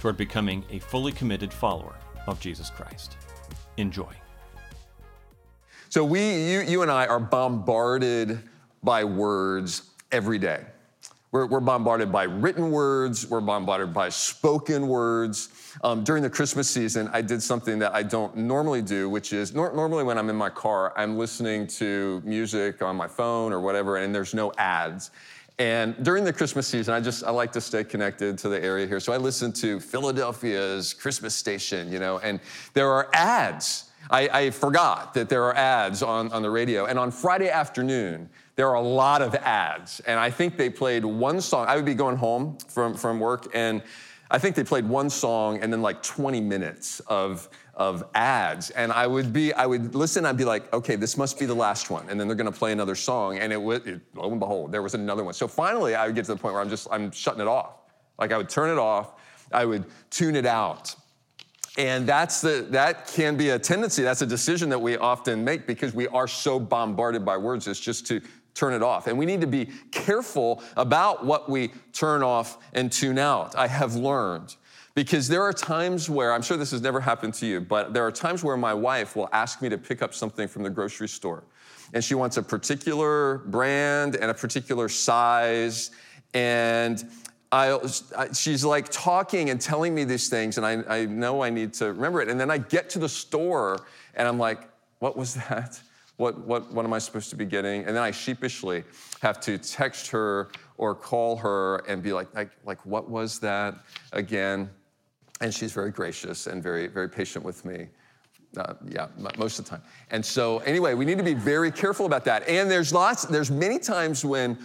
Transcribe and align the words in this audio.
toward 0.00 0.16
becoming 0.16 0.64
a 0.70 0.78
fully 0.78 1.12
committed 1.12 1.52
follower 1.52 1.94
of 2.26 2.40
Jesus 2.40 2.70
Christ. 2.70 3.18
Enjoy. 3.76 4.12
So, 5.90 6.04
we, 6.04 6.20
you, 6.20 6.60
you 6.60 6.82
and 6.82 6.90
I 6.90 7.06
are 7.06 7.20
bombarded 7.20 8.40
by 8.82 9.04
words 9.04 9.90
every 10.10 10.38
day. 10.38 10.64
We're, 11.32 11.46
we're 11.46 11.60
bombarded 11.60 12.10
by 12.10 12.24
written 12.24 12.72
words, 12.72 13.28
we're 13.28 13.40
bombarded 13.40 13.92
by 13.94 14.08
spoken 14.08 14.88
words. 14.88 15.50
Um, 15.84 16.02
during 16.02 16.24
the 16.24 16.30
Christmas 16.30 16.68
season, 16.68 17.08
I 17.12 17.22
did 17.22 17.40
something 17.40 17.78
that 17.78 17.94
I 17.94 18.02
don't 18.02 18.36
normally 18.36 18.82
do, 18.82 19.08
which 19.08 19.32
is 19.32 19.54
nor- 19.54 19.72
normally 19.72 20.02
when 20.02 20.18
I'm 20.18 20.28
in 20.28 20.34
my 20.34 20.50
car, 20.50 20.92
I'm 20.96 21.16
listening 21.18 21.68
to 21.68 22.20
music 22.24 22.82
on 22.82 22.96
my 22.96 23.06
phone 23.06 23.52
or 23.52 23.60
whatever, 23.60 23.98
and 23.98 24.12
there's 24.12 24.34
no 24.34 24.52
ads. 24.58 25.10
And 25.60 26.02
during 26.02 26.24
the 26.24 26.32
Christmas 26.32 26.66
season, 26.66 26.94
I 26.94 27.00
just 27.00 27.22
I 27.22 27.28
like 27.28 27.52
to 27.52 27.60
stay 27.60 27.84
connected 27.84 28.38
to 28.38 28.48
the 28.48 28.64
area 28.64 28.86
here. 28.86 28.98
So 28.98 29.12
I 29.12 29.18
listen 29.18 29.52
to 29.52 29.78
Philadelphia's 29.78 30.94
Christmas 30.94 31.34
station, 31.34 31.92
you 31.92 31.98
know, 31.98 32.18
and 32.20 32.40
there 32.72 32.90
are 32.90 33.10
ads. 33.12 33.90
I, 34.08 34.28
I 34.28 34.50
forgot 34.52 35.12
that 35.12 35.28
there 35.28 35.44
are 35.44 35.54
ads 35.54 36.02
on, 36.02 36.32
on 36.32 36.40
the 36.40 36.48
radio. 36.48 36.86
And 36.86 36.98
on 36.98 37.10
Friday 37.10 37.50
afternoon, 37.50 38.30
there 38.56 38.68
are 38.68 38.76
a 38.76 38.80
lot 38.80 39.20
of 39.20 39.34
ads. 39.34 40.00
And 40.00 40.18
I 40.18 40.30
think 40.30 40.56
they 40.56 40.70
played 40.70 41.04
one 41.04 41.42
song. 41.42 41.66
I 41.68 41.76
would 41.76 41.84
be 41.84 41.94
going 41.94 42.16
home 42.16 42.56
from, 42.66 42.94
from 42.94 43.20
work, 43.20 43.48
and 43.52 43.82
I 44.30 44.38
think 44.38 44.56
they 44.56 44.64
played 44.64 44.88
one 44.88 45.10
song 45.10 45.58
and 45.58 45.70
then 45.70 45.82
like 45.82 46.02
20 46.02 46.40
minutes 46.40 47.00
of 47.00 47.50
of 47.74 48.04
ads. 48.14 48.70
And 48.70 48.92
I 48.92 49.06
would 49.06 49.32
be, 49.32 49.52
I 49.52 49.66
would 49.66 49.94
listen, 49.94 50.26
I'd 50.26 50.36
be 50.36 50.44
like, 50.44 50.72
okay, 50.72 50.96
this 50.96 51.16
must 51.16 51.38
be 51.38 51.46
the 51.46 51.54
last 51.54 51.90
one. 51.90 52.08
And 52.08 52.18
then 52.18 52.26
they're 52.26 52.36
gonna 52.36 52.52
play 52.52 52.72
another 52.72 52.94
song. 52.94 53.38
And 53.38 53.52
it 53.52 53.60
would, 53.60 53.86
it, 53.86 54.00
lo 54.14 54.30
and 54.30 54.40
behold, 54.40 54.72
there 54.72 54.82
was 54.82 54.94
another 54.94 55.24
one. 55.24 55.34
So 55.34 55.48
finally, 55.48 55.94
I 55.94 56.06
would 56.06 56.14
get 56.14 56.24
to 56.26 56.34
the 56.34 56.38
point 56.38 56.54
where 56.54 56.62
I'm 56.62 56.70
just, 56.70 56.88
I'm 56.90 57.10
shutting 57.10 57.40
it 57.40 57.48
off. 57.48 57.80
Like 58.18 58.32
I 58.32 58.36
would 58.36 58.50
turn 58.50 58.70
it 58.70 58.78
off, 58.78 59.14
I 59.50 59.64
would 59.64 59.86
tune 60.10 60.36
it 60.36 60.46
out. 60.46 60.94
And 61.78 62.06
that's 62.06 62.40
the, 62.40 62.66
that 62.70 63.06
can 63.06 63.36
be 63.36 63.50
a 63.50 63.58
tendency, 63.58 64.02
that's 64.02 64.22
a 64.22 64.26
decision 64.26 64.68
that 64.70 64.78
we 64.78 64.96
often 64.96 65.44
make 65.44 65.66
because 65.66 65.94
we 65.94 66.08
are 66.08 66.26
so 66.26 66.58
bombarded 66.60 67.24
by 67.24 67.36
words, 67.36 67.66
it's 67.66 67.80
just 67.80 68.06
to 68.08 68.20
turn 68.54 68.74
it 68.74 68.82
off. 68.82 69.06
And 69.06 69.16
we 69.16 69.24
need 69.24 69.40
to 69.40 69.46
be 69.46 69.70
careful 69.90 70.62
about 70.76 71.24
what 71.24 71.48
we 71.48 71.68
turn 71.92 72.22
off 72.22 72.58
and 72.74 72.90
tune 72.90 73.18
out. 73.18 73.56
I 73.56 73.68
have 73.68 73.94
learned 73.94 74.56
because 74.94 75.28
there 75.28 75.42
are 75.42 75.52
times 75.52 76.10
where, 76.10 76.32
I'm 76.32 76.42
sure 76.42 76.56
this 76.56 76.72
has 76.72 76.82
never 76.82 77.00
happened 77.00 77.34
to 77.34 77.46
you, 77.46 77.60
but 77.60 77.94
there 77.94 78.04
are 78.04 78.12
times 78.12 78.42
where 78.42 78.56
my 78.56 78.74
wife 78.74 79.14
will 79.16 79.28
ask 79.32 79.62
me 79.62 79.68
to 79.68 79.78
pick 79.78 80.02
up 80.02 80.14
something 80.14 80.48
from 80.48 80.62
the 80.62 80.70
grocery 80.70 81.08
store. 81.08 81.44
And 81.92 82.02
she 82.02 82.14
wants 82.14 82.36
a 82.36 82.42
particular 82.42 83.38
brand 83.38 84.16
and 84.16 84.30
a 84.30 84.34
particular 84.34 84.88
size. 84.88 85.90
And 86.34 87.04
I, 87.52 87.78
she's 88.32 88.64
like 88.64 88.88
talking 88.90 89.50
and 89.50 89.60
telling 89.60 89.94
me 89.94 90.04
these 90.04 90.28
things, 90.28 90.56
and 90.56 90.66
I, 90.66 90.82
I 90.88 91.06
know 91.06 91.42
I 91.42 91.50
need 91.50 91.72
to 91.74 91.86
remember 91.86 92.20
it. 92.20 92.28
And 92.28 92.38
then 92.38 92.50
I 92.50 92.58
get 92.58 92.90
to 92.90 92.98
the 92.98 93.08
store, 93.08 93.80
and 94.14 94.28
I'm 94.28 94.38
like, 94.38 94.68
what 95.00 95.16
was 95.16 95.34
that? 95.34 95.80
What, 96.16 96.46
what, 96.46 96.70
what 96.72 96.84
am 96.84 96.92
I 96.92 96.98
supposed 96.98 97.30
to 97.30 97.36
be 97.36 97.46
getting? 97.46 97.84
And 97.84 97.96
then 97.96 98.02
I 98.02 98.10
sheepishly 98.10 98.84
have 99.22 99.40
to 99.40 99.56
text 99.56 100.08
her 100.08 100.50
or 100.76 100.94
call 100.94 101.36
her 101.36 101.76
and 101.88 102.02
be 102.02 102.12
like, 102.12 102.32
like, 102.34 102.50
like 102.64 102.84
what 102.84 103.08
was 103.08 103.38
that 103.40 103.76
again? 104.12 104.68
And 105.40 105.54
she's 105.54 105.72
very 105.72 105.90
gracious 105.90 106.46
and 106.46 106.62
very, 106.62 106.86
very 106.86 107.08
patient 107.08 107.44
with 107.44 107.64
me. 107.64 107.88
Uh, 108.56 108.74
yeah, 108.88 109.06
most 109.38 109.60
of 109.60 109.64
the 109.64 109.70
time. 109.70 109.82
And 110.10 110.24
so, 110.24 110.58
anyway, 110.60 110.94
we 110.94 111.04
need 111.04 111.18
to 111.18 111.24
be 111.24 111.34
very 111.34 111.70
careful 111.70 112.04
about 112.04 112.24
that. 112.24 112.48
And 112.48 112.68
there's 112.68 112.92
lots, 112.92 113.24
there's 113.24 113.50
many 113.50 113.78
times 113.78 114.24
when 114.24 114.56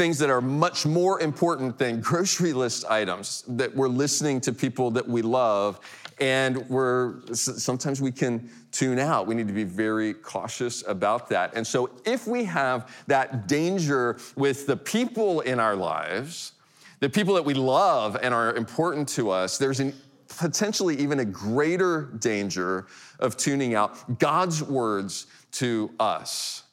things 0.00 0.18
that 0.18 0.30
are 0.30 0.40
much 0.40 0.84
more 0.86 1.20
important 1.20 1.78
than 1.78 2.00
grocery 2.00 2.52
list 2.52 2.84
items 2.86 3.44
that 3.46 3.74
we're 3.74 3.88
listening 3.88 4.40
to 4.40 4.52
people 4.52 4.90
that 4.90 5.06
we 5.06 5.22
love 5.22 5.78
and 6.20 6.68
we're 6.68 7.14
sometimes 7.32 8.00
we 8.00 8.12
can 8.12 8.50
tune 8.72 8.98
out 8.98 9.26
we 9.26 9.34
need 9.34 9.48
to 9.48 9.54
be 9.54 9.64
very 9.64 10.14
cautious 10.14 10.86
about 10.86 11.28
that 11.28 11.52
and 11.54 11.66
so 11.66 11.90
if 12.04 12.26
we 12.26 12.44
have 12.44 12.94
that 13.08 13.48
danger 13.48 14.18
with 14.36 14.66
the 14.66 14.76
people 14.76 15.40
in 15.40 15.58
our 15.58 15.74
lives 15.74 16.52
the 17.00 17.08
people 17.08 17.34
that 17.34 17.44
we 17.44 17.54
love 17.54 18.16
and 18.22 18.32
are 18.32 18.54
important 18.54 19.08
to 19.08 19.30
us 19.30 19.58
there's 19.58 19.80
an 19.80 19.94
potentially 20.38 20.96
even 20.96 21.20
a 21.20 21.24
greater 21.24 22.10
danger 22.18 22.86
of 23.18 23.36
tuning 23.36 23.74
out 23.74 24.18
God's 24.18 24.62
words 24.62 25.26
to 25.52 25.90
us. 25.98 26.64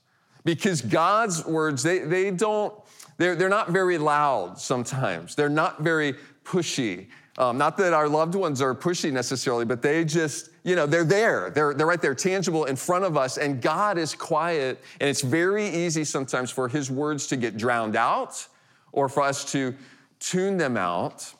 Because 0.43 0.81
God's 0.81 1.45
words, 1.45 1.83
they, 1.83 1.99
they 1.99 2.31
don't, 2.31 2.73
they're, 3.17 3.35
they're 3.35 3.49
not 3.49 3.69
very 3.71 3.97
loud 3.97 4.59
sometimes. 4.59 5.35
They're 5.35 5.49
not 5.49 5.81
very 5.81 6.15
pushy. 6.45 7.07
Um, 7.37 7.57
not 7.57 7.77
that 7.77 7.93
our 7.93 8.07
loved 8.07 8.33
ones 8.33 8.61
are 8.61 8.73
pushy 8.73 9.11
necessarily, 9.11 9.65
but 9.65 9.81
they 9.81 10.05
just, 10.05 10.49
you 10.63 10.75
know, 10.75 10.85
they're 10.85 11.03
there. 11.03 11.51
They're, 11.51 11.73
they're 11.73 11.85
right 11.85 12.01
there, 12.01 12.15
tangible 12.15 12.65
in 12.65 12.75
front 12.75 13.05
of 13.05 13.17
us. 13.17 13.37
And 13.37 13.61
God 13.61 13.97
is 13.97 14.15
quiet. 14.15 14.81
And 14.99 15.09
it's 15.09 15.21
very 15.21 15.67
easy 15.67 16.03
sometimes 16.03 16.49
for 16.49 16.67
His 16.67 16.89
words 16.89 17.27
to 17.27 17.37
get 17.37 17.57
drowned 17.57 17.95
out 17.95 18.47
or 18.91 19.09
for 19.09 19.21
us 19.21 19.51
to 19.51 19.75
tune 20.19 20.57
them 20.57 20.77
out. 20.77 21.31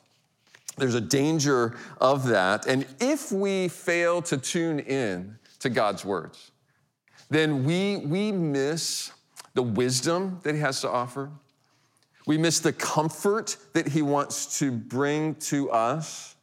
There's 0.78 0.94
a 0.94 1.00
danger 1.00 1.76
of 2.00 2.26
that. 2.28 2.66
And 2.66 2.86
if 3.00 3.32
we 3.32 3.68
fail 3.68 4.22
to 4.22 4.36
tune 4.36 4.80
in 4.80 5.38
to 5.60 5.68
God's 5.68 6.04
words, 6.04 6.50
then 7.30 7.64
we, 7.64 7.98
we 7.98 8.32
miss 8.32 9.12
the 9.54 9.62
wisdom 9.62 10.40
that 10.44 10.54
He 10.54 10.60
has 10.60 10.80
to 10.82 10.90
offer. 10.90 11.30
We 12.26 12.38
miss 12.38 12.60
the 12.60 12.72
comfort 12.72 13.56
that 13.72 13.88
He 13.88 14.02
wants 14.02 14.58
to 14.60 14.70
bring 14.70 15.34
to 15.36 15.70
us. 15.70 16.36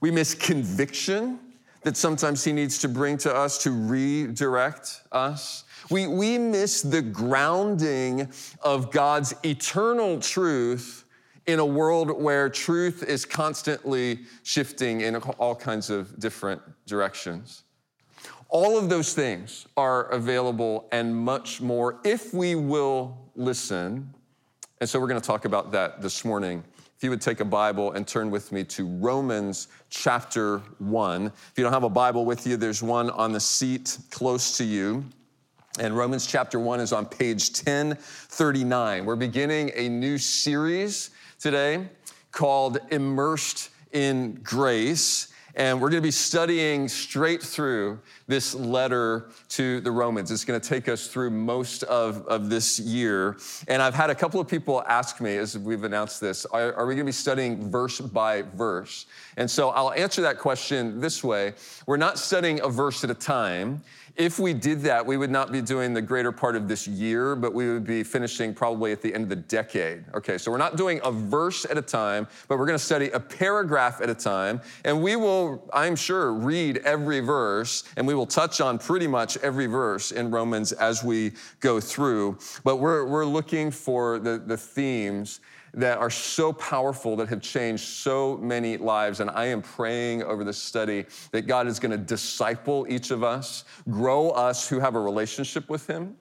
We 0.00 0.10
miss 0.10 0.34
conviction 0.34 1.38
that 1.82 1.96
sometimes 1.96 2.44
He 2.44 2.52
needs 2.52 2.78
to 2.80 2.88
bring 2.88 3.16
to 3.18 3.34
us 3.34 3.62
to 3.62 3.70
redirect 3.70 5.02
us. 5.10 5.64
We, 5.90 6.06
we 6.06 6.36
miss 6.36 6.82
the 6.82 7.00
grounding 7.00 8.30
of 8.62 8.90
God's 8.90 9.34
eternal 9.42 10.20
truth 10.20 11.04
in 11.48 11.60
a 11.60 11.66
world 11.66 12.10
where 12.10 12.50
truth 12.50 13.02
is 13.02 13.24
constantly 13.24 14.20
shifting 14.42 15.00
in 15.00 15.16
all 15.16 15.54
kinds 15.56 15.88
of 15.88 16.20
different 16.20 16.60
directions. 16.86 17.62
All 18.50 18.78
of 18.78 18.90
those 18.90 19.14
things 19.14 19.66
are 19.74 20.04
available 20.10 20.88
and 20.92 21.16
much 21.16 21.62
more 21.62 22.00
if 22.04 22.34
we 22.34 22.54
will 22.54 23.16
listen. 23.34 24.12
And 24.82 24.88
so 24.88 25.00
we're 25.00 25.08
going 25.08 25.20
to 25.20 25.26
talk 25.26 25.46
about 25.46 25.72
that 25.72 26.02
this 26.02 26.22
morning. 26.22 26.62
If 26.98 27.02
you 27.02 27.08
would 27.08 27.22
take 27.22 27.40
a 27.40 27.46
Bible 27.46 27.92
and 27.92 28.06
turn 28.06 28.30
with 28.30 28.52
me 28.52 28.62
to 28.64 28.86
Romans 28.86 29.68
chapter 29.88 30.58
1. 30.78 31.26
If 31.26 31.52
you 31.56 31.64
don't 31.64 31.72
have 31.72 31.82
a 31.82 31.88
Bible 31.88 32.26
with 32.26 32.46
you, 32.46 32.58
there's 32.58 32.82
one 32.82 33.08
on 33.10 33.32
the 33.32 33.40
seat 33.40 33.96
close 34.10 34.54
to 34.58 34.64
you. 34.64 35.02
And 35.80 35.96
Romans 35.96 36.26
chapter 36.26 36.60
1 36.60 36.80
is 36.80 36.92
on 36.92 37.06
page 37.06 37.50
1039. 37.50 39.06
We're 39.06 39.16
beginning 39.16 39.70
a 39.74 39.88
new 39.88 40.18
series 40.18 41.10
today 41.38 41.88
called 42.32 42.78
Immersed 42.90 43.70
in 43.92 44.34
Grace. 44.42 45.32
And 45.54 45.80
we're 45.80 45.90
going 45.90 46.02
to 46.02 46.06
be 46.06 46.12
studying 46.12 46.86
straight 46.86 47.42
through 47.42 47.98
this 48.28 48.54
letter 48.54 49.30
to 49.50 49.80
the 49.80 49.90
Romans. 49.90 50.30
It's 50.30 50.44
going 50.44 50.60
to 50.60 50.68
take 50.68 50.88
us 50.88 51.08
through 51.08 51.30
most 51.30 51.82
of, 51.84 52.24
of 52.26 52.48
this 52.48 52.78
year. 52.78 53.38
And 53.66 53.82
I've 53.82 53.94
had 53.94 54.08
a 54.08 54.14
couple 54.14 54.40
of 54.40 54.46
people 54.46 54.84
ask 54.86 55.20
me 55.20 55.36
as 55.36 55.58
we've 55.58 55.82
announced 55.82 56.20
this 56.20 56.46
are, 56.46 56.74
are 56.74 56.86
we 56.86 56.94
going 56.94 57.04
to 57.04 57.08
be 57.08 57.12
studying 57.12 57.70
verse 57.70 58.00
by 58.00 58.42
verse? 58.42 59.06
And 59.36 59.50
so 59.50 59.70
I'll 59.70 59.92
answer 59.92 60.22
that 60.22 60.38
question 60.38 61.00
this 61.00 61.24
way 61.24 61.54
We're 61.86 61.96
not 61.96 62.18
studying 62.18 62.60
a 62.60 62.68
verse 62.68 63.02
at 63.02 63.10
a 63.10 63.14
time. 63.14 63.82
If 64.18 64.40
we 64.40 64.52
did 64.52 64.80
that, 64.80 65.06
we 65.06 65.16
would 65.16 65.30
not 65.30 65.52
be 65.52 65.62
doing 65.62 65.94
the 65.94 66.02
greater 66.02 66.32
part 66.32 66.56
of 66.56 66.66
this 66.66 66.88
year, 66.88 67.36
but 67.36 67.54
we 67.54 67.72
would 67.72 67.84
be 67.84 68.02
finishing 68.02 68.52
probably 68.52 68.90
at 68.90 69.00
the 69.00 69.14
end 69.14 69.22
of 69.22 69.28
the 69.28 69.36
decade. 69.36 70.04
Okay, 70.12 70.38
so 70.38 70.50
we're 70.50 70.58
not 70.58 70.76
doing 70.76 71.00
a 71.04 71.12
verse 71.12 71.64
at 71.64 71.78
a 71.78 71.82
time, 71.82 72.26
but 72.48 72.58
we're 72.58 72.66
to 72.66 72.80
study 72.80 73.10
a 73.10 73.20
paragraph 73.20 74.00
at 74.00 74.10
a 74.10 74.14
time. 74.16 74.60
And 74.84 75.00
we 75.00 75.14
will, 75.14 75.70
I'm 75.72 75.94
sure, 75.94 76.32
read 76.32 76.78
every 76.78 77.20
verse 77.20 77.84
and 77.96 78.08
we 78.08 78.14
will 78.14 78.26
touch 78.26 78.60
on 78.60 78.80
pretty 78.80 79.06
much 79.06 79.36
every 79.36 79.66
verse 79.66 80.10
in 80.10 80.32
Romans 80.32 80.72
as 80.72 81.04
we 81.04 81.34
go 81.60 81.78
through. 81.78 82.38
But 82.64 82.78
we're, 82.78 83.06
we're 83.06 83.24
looking 83.24 83.70
for 83.70 84.18
the, 84.18 84.42
the 84.44 84.56
themes 84.56 85.38
that 85.74 85.98
are 85.98 86.10
so 86.10 86.52
powerful 86.52 87.16
that 87.16 87.28
have 87.28 87.40
changed 87.40 87.84
so 87.84 88.36
many 88.38 88.76
lives. 88.76 89.20
And 89.20 89.30
I 89.30 89.46
am 89.46 89.62
praying 89.62 90.22
over 90.22 90.44
this 90.44 90.58
study 90.58 91.06
that 91.30 91.46
God 91.46 91.66
is 91.66 91.78
going 91.78 91.92
to 91.92 91.98
disciple 91.98 92.86
each 92.88 93.10
of 93.10 93.22
us, 93.22 93.64
grow 93.90 94.07
us 94.36 94.68
who 94.68 94.80
have 94.80 94.94
a 94.94 95.00
relationship 95.00 95.68
with 95.68 95.86
Him, 95.86 96.16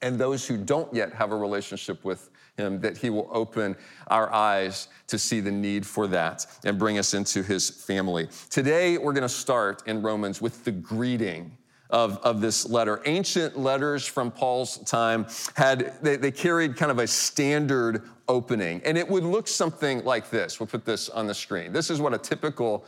and 0.00 0.18
those 0.18 0.46
who 0.46 0.56
don't 0.56 0.92
yet 0.94 1.12
have 1.12 1.32
a 1.32 1.36
relationship 1.36 2.04
with 2.04 2.30
Him, 2.56 2.80
that 2.80 2.96
He 2.96 3.10
will 3.10 3.28
open 3.32 3.76
our 4.06 4.32
eyes 4.32 4.88
to 5.08 5.18
see 5.18 5.40
the 5.40 5.50
need 5.50 5.84
for 5.84 6.06
that 6.06 6.46
and 6.64 6.78
bring 6.78 6.98
us 6.98 7.14
into 7.14 7.42
His 7.42 7.68
family. 7.68 8.28
Today, 8.50 8.98
we're 8.98 9.12
going 9.12 9.22
to 9.22 9.28
start 9.28 9.82
in 9.86 10.02
Romans 10.02 10.40
with 10.40 10.64
the 10.64 10.72
greeting 10.72 11.56
of, 11.90 12.18
of 12.18 12.40
this 12.40 12.68
letter. 12.68 13.00
Ancient 13.06 13.58
letters 13.58 14.06
from 14.06 14.30
Paul's 14.30 14.78
time 14.78 15.26
had, 15.54 15.94
they, 16.02 16.16
they 16.16 16.30
carried 16.30 16.76
kind 16.76 16.90
of 16.90 16.98
a 16.98 17.06
standard 17.06 18.02
opening, 18.28 18.80
and 18.84 18.98
it 18.98 19.08
would 19.08 19.24
look 19.24 19.48
something 19.48 20.04
like 20.04 20.30
this. 20.30 20.60
We'll 20.60 20.66
put 20.66 20.84
this 20.84 21.08
on 21.08 21.26
the 21.26 21.34
screen. 21.34 21.72
This 21.72 21.90
is 21.90 22.00
what 22.00 22.14
a 22.14 22.18
typical 22.18 22.84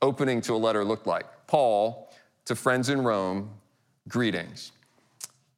opening 0.00 0.40
to 0.42 0.54
a 0.54 0.56
letter 0.56 0.84
looked 0.84 1.06
like 1.06 1.26
Paul 1.46 2.11
to 2.46 2.54
friends 2.54 2.88
in 2.88 3.02
Rome, 3.02 3.50
greetings. 4.08 4.72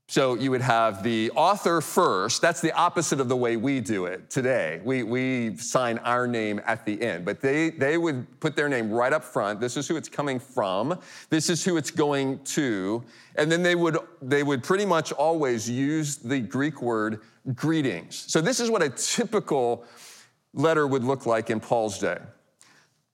So 0.07 0.35
you 0.35 0.51
would 0.51 0.61
have 0.61 1.03
the 1.03 1.31
author 1.35 1.81
first. 1.81 2.43
That's 2.43 2.61
the 2.61 2.73
opposite 2.73 3.21
of 3.21 3.29
the 3.29 3.37
way 3.37 3.57
we 3.57 3.81
do 3.81 4.05
it 4.05 4.29
today. 4.29 4.81
We, 4.85 5.03
we 5.03 5.57
sign 5.57 5.99
our 5.99 6.27
name 6.27 6.61
at 6.67 6.85
the 6.85 7.01
end, 7.01 7.25
but 7.25 7.41
they, 7.41 7.71
they 7.71 7.97
would 7.97 8.39
put 8.39 8.55
their 8.55 8.69
name 8.69 8.93
right 8.93 9.13
up 9.13 9.25
front. 9.25 9.61
This 9.61 9.77
is 9.79 9.89
who 9.89 9.97
it's 9.97 10.11
coming 10.11 10.39
from. 10.39 11.01
This 11.31 11.49
is 11.49 11.65
who 11.65 11.79
it's 11.79 11.91
going 11.91 12.39
to. 12.45 13.03
And 13.37 13.51
then 13.51 13.63
they 13.63 13.75
would, 13.75 13.97
they 14.21 14.43
would 14.43 14.63
pretty 14.63 14.85
much 14.85 15.11
always 15.11 15.69
use 15.69 16.17
the 16.17 16.39
Greek 16.39 16.83
word 16.83 17.23
greetings. 17.55 18.25
So 18.29 18.41
this 18.41 18.61
is 18.61 18.71
what 18.71 18.83
a 18.83 18.91
typical 18.91 19.85
letter 20.53 20.87
would 20.87 21.03
look 21.03 21.25
like 21.25 21.49
in 21.49 21.61
Paul's 21.61 21.99
day. 21.99 22.19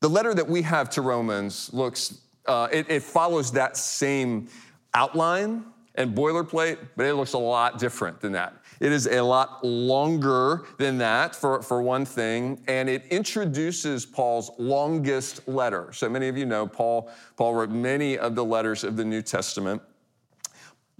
The 0.00 0.08
letter 0.08 0.34
that 0.34 0.48
we 0.48 0.62
have 0.62 0.90
to 0.90 1.02
Romans 1.02 1.72
looks, 1.72 2.20
uh, 2.50 2.68
it, 2.72 2.90
it 2.90 3.02
follows 3.02 3.52
that 3.52 3.76
same 3.76 4.48
outline 4.92 5.64
and 5.94 6.16
boilerplate, 6.16 6.78
but 6.96 7.06
it 7.06 7.14
looks 7.14 7.34
a 7.34 7.38
lot 7.38 7.78
different 7.78 8.20
than 8.20 8.32
that. 8.32 8.54
It 8.80 8.90
is 8.90 9.06
a 9.06 9.20
lot 9.20 9.64
longer 9.64 10.64
than 10.78 10.98
that, 10.98 11.36
for, 11.36 11.62
for 11.62 11.80
one 11.80 12.04
thing, 12.04 12.60
and 12.66 12.88
it 12.88 13.04
introduces 13.10 14.04
Paul's 14.04 14.50
longest 14.58 15.46
letter. 15.46 15.92
So 15.92 16.08
many 16.08 16.26
of 16.28 16.36
you 16.36 16.46
know 16.46 16.66
Paul, 16.66 17.10
Paul 17.36 17.54
wrote 17.54 17.70
many 17.70 18.18
of 18.18 18.34
the 18.34 18.44
letters 18.44 18.82
of 18.82 18.96
the 18.96 19.04
New 19.04 19.22
Testament. 19.22 19.80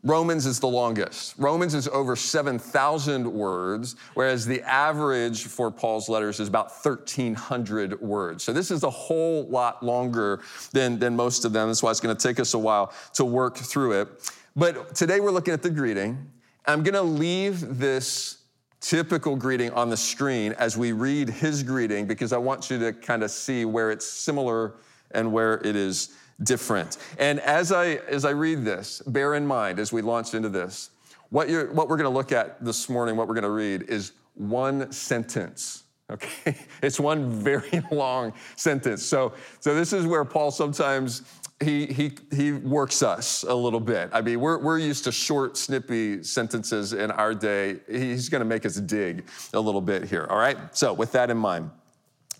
Romans 0.02 0.46
is 0.46 0.58
the 0.58 0.66
longest. 0.66 1.34
Romans 1.36 1.74
is 1.74 1.86
over 1.88 2.16
7,000 2.16 3.30
words, 3.30 3.96
whereas 4.14 4.46
the 4.46 4.62
average 4.62 5.44
for 5.44 5.70
Paul's 5.70 6.08
letters 6.08 6.40
is 6.40 6.48
about 6.48 6.70
1,300 6.70 8.00
words. 8.00 8.42
So 8.42 8.52
this 8.52 8.70
is 8.70 8.82
a 8.82 8.90
whole 8.90 9.46
lot 9.48 9.82
longer 9.82 10.40
than, 10.72 10.98
than 10.98 11.14
most 11.14 11.44
of 11.44 11.52
them. 11.52 11.68
That's 11.68 11.82
why 11.82 11.90
it's 11.90 12.00
going 12.00 12.16
to 12.16 12.28
take 12.28 12.40
us 12.40 12.54
a 12.54 12.58
while 12.58 12.94
to 13.14 13.26
work 13.26 13.58
through 13.58 14.00
it. 14.00 14.32
But 14.56 14.94
today 14.94 15.20
we're 15.20 15.32
looking 15.32 15.52
at 15.52 15.62
the 15.62 15.70
greeting. 15.70 16.30
I'm 16.64 16.82
going 16.82 16.94
to 16.94 17.02
leave 17.02 17.78
this 17.78 18.38
typical 18.80 19.36
greeting 19.36 19.70
on 19.72 19.90
the 19.90 19.96
screen 19.96 20.54
as 20.54 20.78
we 20.78 20.92
read 20.92 21.28
his 21.28 21.62
greeting 21.62 22.06
because 22.06 22.32
I 22.32 22.38
want 22.38 22.70
you 22.70 22.78
to 22.78 22.94
kind 22.94 23.22
of 23.22 23.30
see 23.30 23.66
where 23.66 23.90
it's 23.90 24.06
similar 24.06 24.76
and 25.10 25.30
where 25.30 25.54
it 25.58 25.76
is 25.76 26.14
different. 26.42 26.98
And 27.18 27.40
as 27.40 27.72
I 27.72 27.94
as 28.08 28.24
I 28.24 28.30
read 28.30 28.64
this, 28.64 29.02
bear 29.06 29.34
in 29.34 29.46
mind 29.46 29.78
as 29.78 29.92
we 29.92 30.02
launch 30.02 30.34
into 30.34 30.48
this, 30.48 30.90
what 31.30 31.48
you're 31.48 31.72
what 31.72 31.88
we're 31.88 31.96
going 31.96 32.10
to 32.10 32.16
look 32.16 32.32
at 32.32 32.64
this 32.64 32.88
morning, 32.88 33.16
what 33.16 33.28
we're 33.28 33.34
going 33.34 33.44
to 33.44 33.50
read 33.50 33.82
is 33.82 34.12
one 34.34 34.90
sentence. 34.92 35.84
Okay, 36.10 36.56
it's 36.82 36.98
one 36.98 37.30
very 37.30 37.80
long 37.92 38.32
sentence. 38.56 39.04
So, 39.04 39.32
so 39.60 39.76
this 39.76 39.92
is 39.92 40.08
where 40.08 40.24
Paul 40.24 40.50
sometimes 40.50 41.22
he, 41.60 41.86
he, 41.86 42.12
he 42.34 42.52
works 42.52 43.02
us 43.02 43.42
a 43.42 43.54
little 43.54 43.80
bit. 43.80 44.08
I 44.12 44.22
mean, 44.22 44.40
we're, 44.40 44.58
we're 44.58 44.78
used 44.78 45.04
to 45.04 45.12
short, 45.12 45.58
snippy 45.58 46.22
sentences 46.22 46.94
in 46.94 47.10
our 47.10 47.34
day. 47.34 47.76
He's 47.88 48.30
going 48.30 48.40
to 48.40 48.46
make 48.46 48.64
us 48.64 48.76
dig 48.76 49.26
a 49.52 49.60
little 49.60 49.82
bit 49.82 50.04
here, 50.04 50.26
all 50.30 50.38
right? 50.38 50.56
So, 50.76 50.94
with 50.94 51.12
that 51.12 51.30
in 51.30 51.36
mind, 51.36 51.70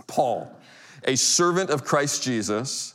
Paul, 0.06 0.50
a 1.04 1.16
servant 1.16 1.68
of 1.70 1.84
Christ 1.84 2.22
Jesus, 2.22 2.94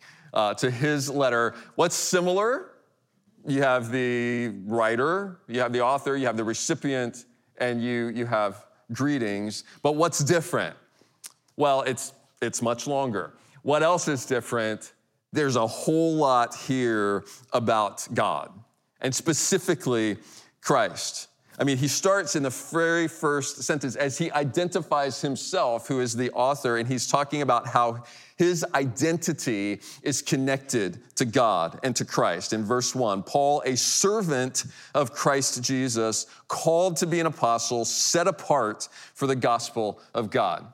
uh, 0.33 0.53
to 0.55 0.71
his 0.71 1.09
letter. 1.09 1.53
What's 1.75 1.95
similar? 1.95 2.71
You 3.45 3.63
have 3.63 3.91
the 3.91 4.49
writer, 4.65 5.39
you 5.47 5.61
have 5.61 5.73
the 5.73 5.81
author, 5.81 6.15
you 6.15 6.27
have 6.27 6.37
the 6.37 6.43
recipient, 6.43 7.25
and 7.57 7.81
you, 7.81 8.09
you 8.09 8.25
have 8.25 8.65
greetings. 8.93 9.63
But 9.81 9.95
what's 9.95 10.23
different? 10.23 10.75
Well, 11.55 11.81
it's, 11.81 12.13
it's 12.41 12.61
much 12.61 12.85
longer. 12.87 13.33
What 13.63 13.83
else 13.83 14.07
is 14.07 14.25
different? 14.25 14.93
There's 15.33 15.55
a 15.55 15.65
whole 15.65 16.15
lot 16.15 16.55
here 16.55 17.23
about 17.53 18.07
God, 18.13 18.51
and 18.99 19.13
specifically 19.13 20.17
Christ. 20.61 21.29
I 21.59 21.63
mean, 21.63 21.77
he 21.77 21.87
starts 21.87 22.35
in 22.35 22.43
the 22.43 22.49
very 22.49 23.07
first 23.07 23.63
sentence 23.63 23.95
as 23.95 24.17
he 24.17 24.31
identifies 24.31 25.21
himself, 25.21 25.87
who 25.87 25.99
is 25.99 26.15
the 26.15 26.31
author, 26.31 26.77
and 26.77 26.87
he's 26.87 27.07
talking 27.07 27.41
about 27.41 27.67
how 27.67 28.03
his 28.41 28.65
identity 28.73 29.79
is 30.01 30.23
connected 30.23 30.97
to 31.15 31.25
God 31.25 31.79
and 31.83 31.95
to 31.95 32.03
Christ. 32.03 32.53
In 32.53 32.63
verse 32.63 32.95
one, 32.95 33.21
Paul, 33.21 33.61
a 33.67 33.77
servant 33.77 34.65
of 34.95 35.13
Christ 35.13 35.61
Jesus, 35.61 36.25
called 36.47 36.97
to 36.97 37.05
be 37.05 37.19
an 37.19 37.27
apostle, 37.27 37.85
set 37.85 38.25
apart 38.25 38.89
for 39.13 39.27
the 39.27 39.35
gospel 39.35 39.99
of 40.15 40.31
God. 40.31 40.65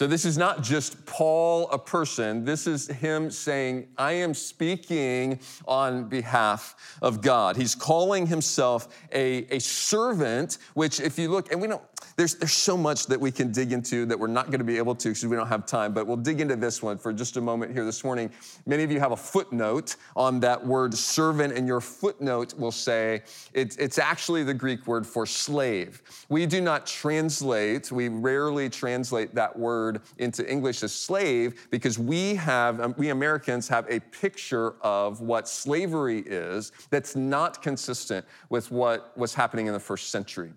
So, 0.00 0.06
this 0.06 0.24
is 0.24 0.38
not 0.38 0.62
just 0.62 1.04
Paul, 1.04 1.68
a 1.70 1.78
person. 1.78 2.44
This 2.44 2.66
is 2.66 2.86
him 2.86 3.30
saying, 3.30 3.86
I 3.98 4.12
am 4.12 4.32
speaking 4.32 5.40
on 5.68 6.08
behalf 6.08 6.96
of 7.02 7.20
God. 7.20 7.54
He's 7.54 7.74
calling 7.74 8.26
himself 8.26 8.88
a, 9.12 9.44
a 9.54 9.60
servant, 9.60 10.56
which, 10.72 11.00
if 11.00 11.18
you 11.18 11.30
look, 11.30 11.52
and 11.52 11.60
we 11.60 11.68
don't, 11.68 11.82
there's, 12.16 12.34
there's 12.36 12.52
so 12.52 12.76
much 12.76 13.06
that 13.06 13.20
we 13.20 13.30
can 13.30 13.52
dig 13.52 13.72
into 13.72 14.06
that 14.06 14.18
we're 14.18 14.26
not 14.26 14.46
going 14.46 14.58
to 14.58 14.64
be 14.64 14.78
able 14.78 14.94
to 14.94 15.08
because 15.08 15.26
we 15.26 15.36
don't 15.36 15.48
have 15.48 15.66
time, 15.66 15.92
but 15.92 16.06
we'll 16.06 16.16
dig 16.16 16.40
into 16.40 16.56
this 16.56 16.82
one 16.82 16.98
for 16.98 17.12
just 17.12 17.36
a 17.36 17.40
moment 17.40 17.72
here 17.72 17.84
this 17.84 18.04
morning. 18.04 18.30
Many 18.66 18.82
of 18.82 18.90
you 18.90 19.00
have 19.00 19.12
a 19.12 19.16
footnote 19.16 19.96
on 20.16 20.40
that 20.40 20.64
word 20.64 20.94
servant, 20.94 21.54
and 21.54 21.66
your 21.66 21.80
footnote 21.80 22.54
will 22.58 22.72
say 22.72 23.22
it's, 23.52 23.76
it's 23.76 23.98
actually 23.98 24.44
the 24.44 24.54
Greek 24.54 24.86
word 24.86 25.06
for 25.06 25.26
slave. 25.26 26.02
We 26.28 26.46
do 26.46 26.60
not 26.60 26.86
translate, 26.86 27.90
we 27.90 28.08
rarely 28.08 28.68
translate 28.68 29.34
that 29.34 29.58
word 29.58 30.00
into 30.18 30.48
English 30.50 30.82
as 30.82 30.92
slave 30.92 31.68
because 31.70 31.98
we 31.98 32.34
have, 32.34 32.80
um, 32.80 32.94
we 32.98 33.10
Americans 33.10 33.68
have 33.68 33.86
a 33.88 34.00
picture 34.00 34.74
of 34.82 35.20
what 35.20 35.48
slavery 35.48 36.20
is 36.20 36.72
that's 36.90 37.16
not 37.16 37.62
consistent 37.62 38.24
with 38.48 38.70
what 38.70 39.16
was 39.16 39.34
happening 39.34 39.66
in 39.66 39.72
the 39.72 39.80
first 39.80 40.10
century. 40.10 40.52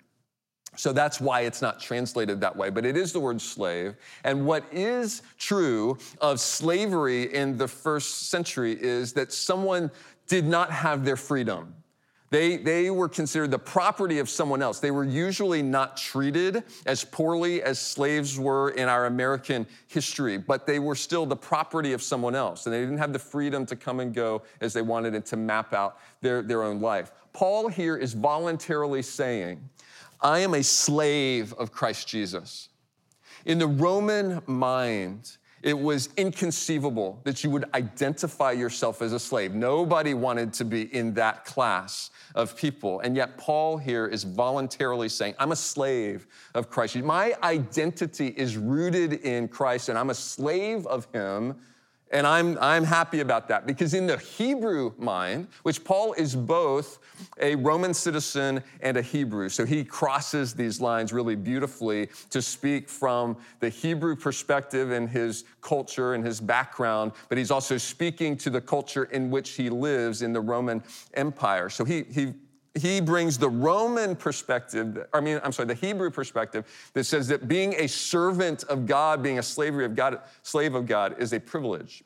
So 0.75 0.91
that's 0.91 1.21
why 1.21 1.41
it's 1.41 1.61
not 1.61 1.79
translated 1.79 2.41
that 2.41 2.55
way, 2.55 2.69
but 2.69 2.85
it 2.85 2.97
is 2.97 3.13
the 3.13 3.19
word 3.19 3.39
slave. 3.39 3.95
And 4.23 4.45
what 4.45 4.63
is 4.71 5.21
true 5.37 5.97
of 6.19 6.39
slavery 6.39 7.33
in 7.33 7.57
the 7.57 7.67
first 7.67 8.29
century 8.29 8.77
is 8.79 9.13
that 9.13 9.31
someone 9.31 9.91
did 10.27 10.45
not 10.45 10.71
have 10.71 11.05
their 11.05 11.17
freedom. 11.17 11.75
They, 12.33 12.57
they 12.57 12.89
were 12.89 13.09
considered 13.09 13.51
the 13.51 13.59
property 13.59 14.17
of 14.17 14.27
someone 14.27 14.63
else. 14.63 14.79
They 14.79 14.89
were 14.89 15.03
usually 15.03 15.61
not 15.61 15.97
treated 15.97 16.63
as 16.87 17.03
poorly 17.03 17.61
as 17.61 17.77
slaves 17.77 18.39
were 18.39 18.71
in 18.71 18.89
our 18.89 19.05
American 19.05 19.67
history, 19.87 20.39
but 20.39 20.65
they 20.65 20.79
were 20.79 20.95
still 20.95 21.27
the 21.27 21.35
property 21.35 21.93
of 21.93 22.01
someone 22.01 22.33
else. 22.33 22.65
And 22.65 22.73
they 22.73 22.79
didn't 22.79 22.97
have 22.97 23.13
the 23.13 23.19
freedom 23.19 23.67
to 23.67 23.75
come 23.75 23.99
and 23.99 24.15
go 24.15 24.41
as 24.61 24.73
they 24.73 24.81
wanted 24.81 25.13
and 25.13 25.23
to 25.27 25.37
map 25.37 25.75
out 25.75 25.99
their, 26.21 26.41
their 26.41 26.63
own 26.63 26.81
life. 26.81 27.11
Paul 27.33 27.67
here 27.67 27.97
is 27.97 28.13
voluntarily 28.13 29.03
saying, 29.03 29.69
I 30.23 30.39
am 30.39 30.53
a 30.53 30.63
slave 30.63 31.53
of 31.53 31.73
Christ 31.73 32.07
Jesus. 32.07 32.69
In 33.45 33.59
the 33.59 33.67
Roman 33.67 34.41
mind, 34.47 35.37
it 35.61 35.77
was 35.77 36.09
inconceivable 36.15 37.19
that 37.25 37.43
you 37.43 37.49
would 37.49 37.65
identify 37.73 38.51
yourself 38.51 39.01
as 39.01 39.11
a 39.11 39.19
slave. 39.19 39.53
Nobody 39.53 40.13
wanted 40.13 40.53
to 40.53 40.65
be 40.65 40.93
in 40.93 41.13
that 41.15 41.43
class 41.43 42.09
of 42.35 42.55
people. 42.55 43.01
And 43.01 43.17
yet, 43.17 43.37
Paul 43.37 43.77
here 43.77 44.07
is 44.07 44.23
voluntarily 44.23 45.09
saying, 45.09 45.35
I'm 45.39 45.51
a 45.51 45.57
slave 45.57 46.27
of 46.55 46.69
Christ. 46.69 46.95
My 46.97 47.33
identity 47.43 48.33
is 48.37 48.55
rooted 48.55 49.13
in 49.13 49.49
Christ, 49.49 49.89
and 49.89 49.97
I'm 49.97 50.09
a 50.09 50.15
slave 50.15 50.85
of 50.87 51.07
Him 51.13 51.55
and 52.13 52.27
I'm, 52.27 52.57
I'm 52.61 52.83
happy 52.83 53.19
about 53.21 53.47
that 53.47 53.65
because, 53.65 53.93
in 53.93 54.05
the 54.05 54.17
Hebrew 54.17 54.93
mind, 54.97 55.47
which 55.63 55.83
Paul 55.83 56.13
is 56.13 56.35
both 56.35 56.99
a 57.41 57.55
Roman 57.55 57.93
citizen 57.93 58.63
and 58.81 58.95
a 58.95 59.01
Hebrew, 59.01 59.49
so 59.49 59.65
he 59.65 59.83
crosses 59.83 60.53
these 60.53 60.79
lines 60.79 61.11
really 61.11 61.35
beautifully 61.35 62.09
to 62.29 62.41
speak 62.41 62.87
from 62.87 63.35
the 63.59 63.69
Hebrew 63.69 64.15
perspective 64.15 64.91
and 64.91 65.09
his 65.09 65.43
culture 65.61 66.13
and 66.13 66.23
his 66.23 66.39
background, 66.39 67.13
but 67.29 67.37
he's 67.37 67.51
also 67.51 67.77
speaking 67.77 68.37
to 68.37 68.49
the 68.49 68.61
culture 68.61 69.05
in 69.05 69.31
which 69.31 69.51
he 69.51 69.69
lives 69.69 70.21
in 70.21 70.33
the 70.33 70.41
Roman 70.41 70.83
Empire. 71.15 71.69
So 71.69 71.83
he, 71.83 72.03
he 72.03 72.33
he 72.75 73.01
brings 73.01 73.37
the 73.37 73.49
Roman 73.49 74.15
perspective, 74.15 75.05
I 75.13 75.21
mean, 75.21 75.39
I'm 75.43 75.51
sorry, 75.51 75.67
the 75.67 75.75
Hebrew 75.75 76.09
perspective 76.09 76.65
that 76.93 77.03
says 77.03 77.27
that 77.27 77.47
being 77.47 77.75
a 77.75 77.87
servant 77.87 78.63
of 78.63 78.87
God, 78.87 79.21
being 79.21 79.39
a 79.39 79.43
slavery 79.43 79.85
of 79.85 79.95
God, 79.95 80.19
slave 80.41 80.73
of 80.73 80.87
God 80.87 81.15
is 81.19 81.33
a 81.33 81.39
privilege. 81.39 82.03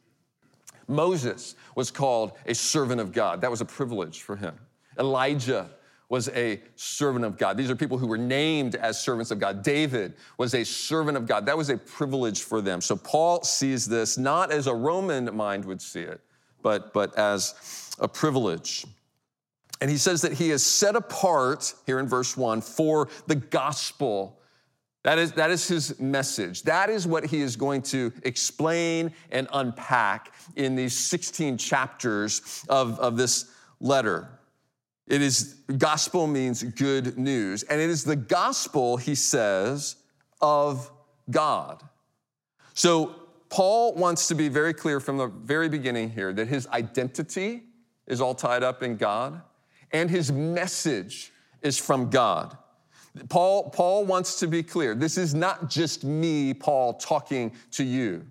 Moses 0.87 1.55
was 1.75 1.89
called 1.89 2.33
a 2.45 2.53
servant 2.53 2.99
of 2.99 3.11
God. 3.11 3.41
That 3.41 3.51
was 3.51 3.61
a 3.61 3.65
privilege 3.65 4.21
for 4.21 4.35
him. 4.35 4.55
Elijah 4.99 5.69
was 6.09 6.29
a 6.29 6.61
servant 6.75 7.25
of 7.25 7.37
God. 7.37 7.57
These 7.57 7.69
are 7.69 7.75
people 7.75 7.97
who 7.97 8.07
were 8.07 8.17
named 8.17 8.75
as 8.75 8.99
servants 8.99 9.31
of 9.31 9.39
God. 9.39 9.61
David 9.61 10.13
was 10.37 10.53
a 10.53 10.63
servant 10.63 11.17
of 11.17 11.27
God. 11.27 11.45
That 11.45 11.57
was 11.57 11.69
a 11.69 11.77
privilege 11.77 12.43
for 12.43 12.61
them. 12.61 12.79
So 12.79 12.95
Paul 12.95 13.43
sees 13.43 13.85
this 13.85 14.17
not 14.17 14.51
as 14.51 14.67
a 14.67 14.73
Roman 14.73 15.35
mind 15.35 15.65
would 15.65 15.81
see 15.81 16.01
it, 16.01 16.21
but, 16.61 16.93
but 16.93 17.17
as 17.17 17.95
a 17.99 18.07
privilege. 18.07 18.85
And 19.81 19.89
he 19.89 19.97
says 19.97 20.21
that 20.21 20.33
he 20.33 20.51
is 20.51 20.65
set 20.65 20.95
apart, 20.95 21.73
here 21.85 21.99
in 21.99 22.07
verse 22.07 22.35
one, 22.35 22.61
for 22.61 23.09
the 23.27 23.35
gospel. 23.35 24.39
That 25.03 25.19
is, 25.19 25.33
that 25.33 25.51
is 25.51 25.67
his 25.67 25.99
message. 25.99 26.63
That 26.63 26.89
is 26.89 27.07
what 27.07 27.25
he 27.25 27.41
is 27.41 27.55
going 27.55 27.83
to 27.83 28.11
explain 28.23 29.13
and 29.31 29.47
unpack 29.53 30.33
in 30.55 30.75
these 30.75 30.97
16 30.97 31.57
chapters 31.57 32.65
of, 32.67 32.99
of 32.99 33.17
this 33.17 33.51
letter. 33.79 34.27
It 35.07 35.21
is, 35.21 35.55
gospel 35.77 36.27
means 36.27 36.63
good 36.63 37.17
news. 37.17 37.63
And 37.63 37.79
it 37.79 37.89
is 37.89 38.03
the 38.03 38.15
gospel, 38.15 38.97
he 38.97 39.15
says, 39.15 39.95
of 40.41 40.91
God. 41.29 41.81
So 42.73 43.15
Paul 43.49 43.93
wants 43.95 44.27
to 44.27 44.35
be 44.35 44.49
very 44.49 44.73
clear 44.73 44.99
from 44.99 45.17
the 45.17 45.27
very 45.27 45.69
beginning 45.69 46.09
here 46.09 46.33
that 46.33 46.47
his 46.47 46.67
identity 46.67 47.63
is 48.07 48.19
all 48.19 48.35
tied 48.35 48.63
up 48.63 48.83
in 48.83 48.97
God 48.97 49.41
and 49.91 50.09
his 50.09 50.31
message 50.31 51.31
is 51.61 51.77
from 51.77 52.09
God. 52.09 52.57
Paul, 53.29 53.69
Paul 53.71 54.05
wants 54.05 54.39
to 54.39 54.47
be 54.47 54.61
clear. 54.63 54.93
This 54.93 55.17
is 55.17 55.33
not 55.33 55.69
just 55.69 56.03
me, 56.03 56.53
Paul, 56.53 56.93
talking 56.93 57.51
to 57.71 57.83
you. 57.83 58.25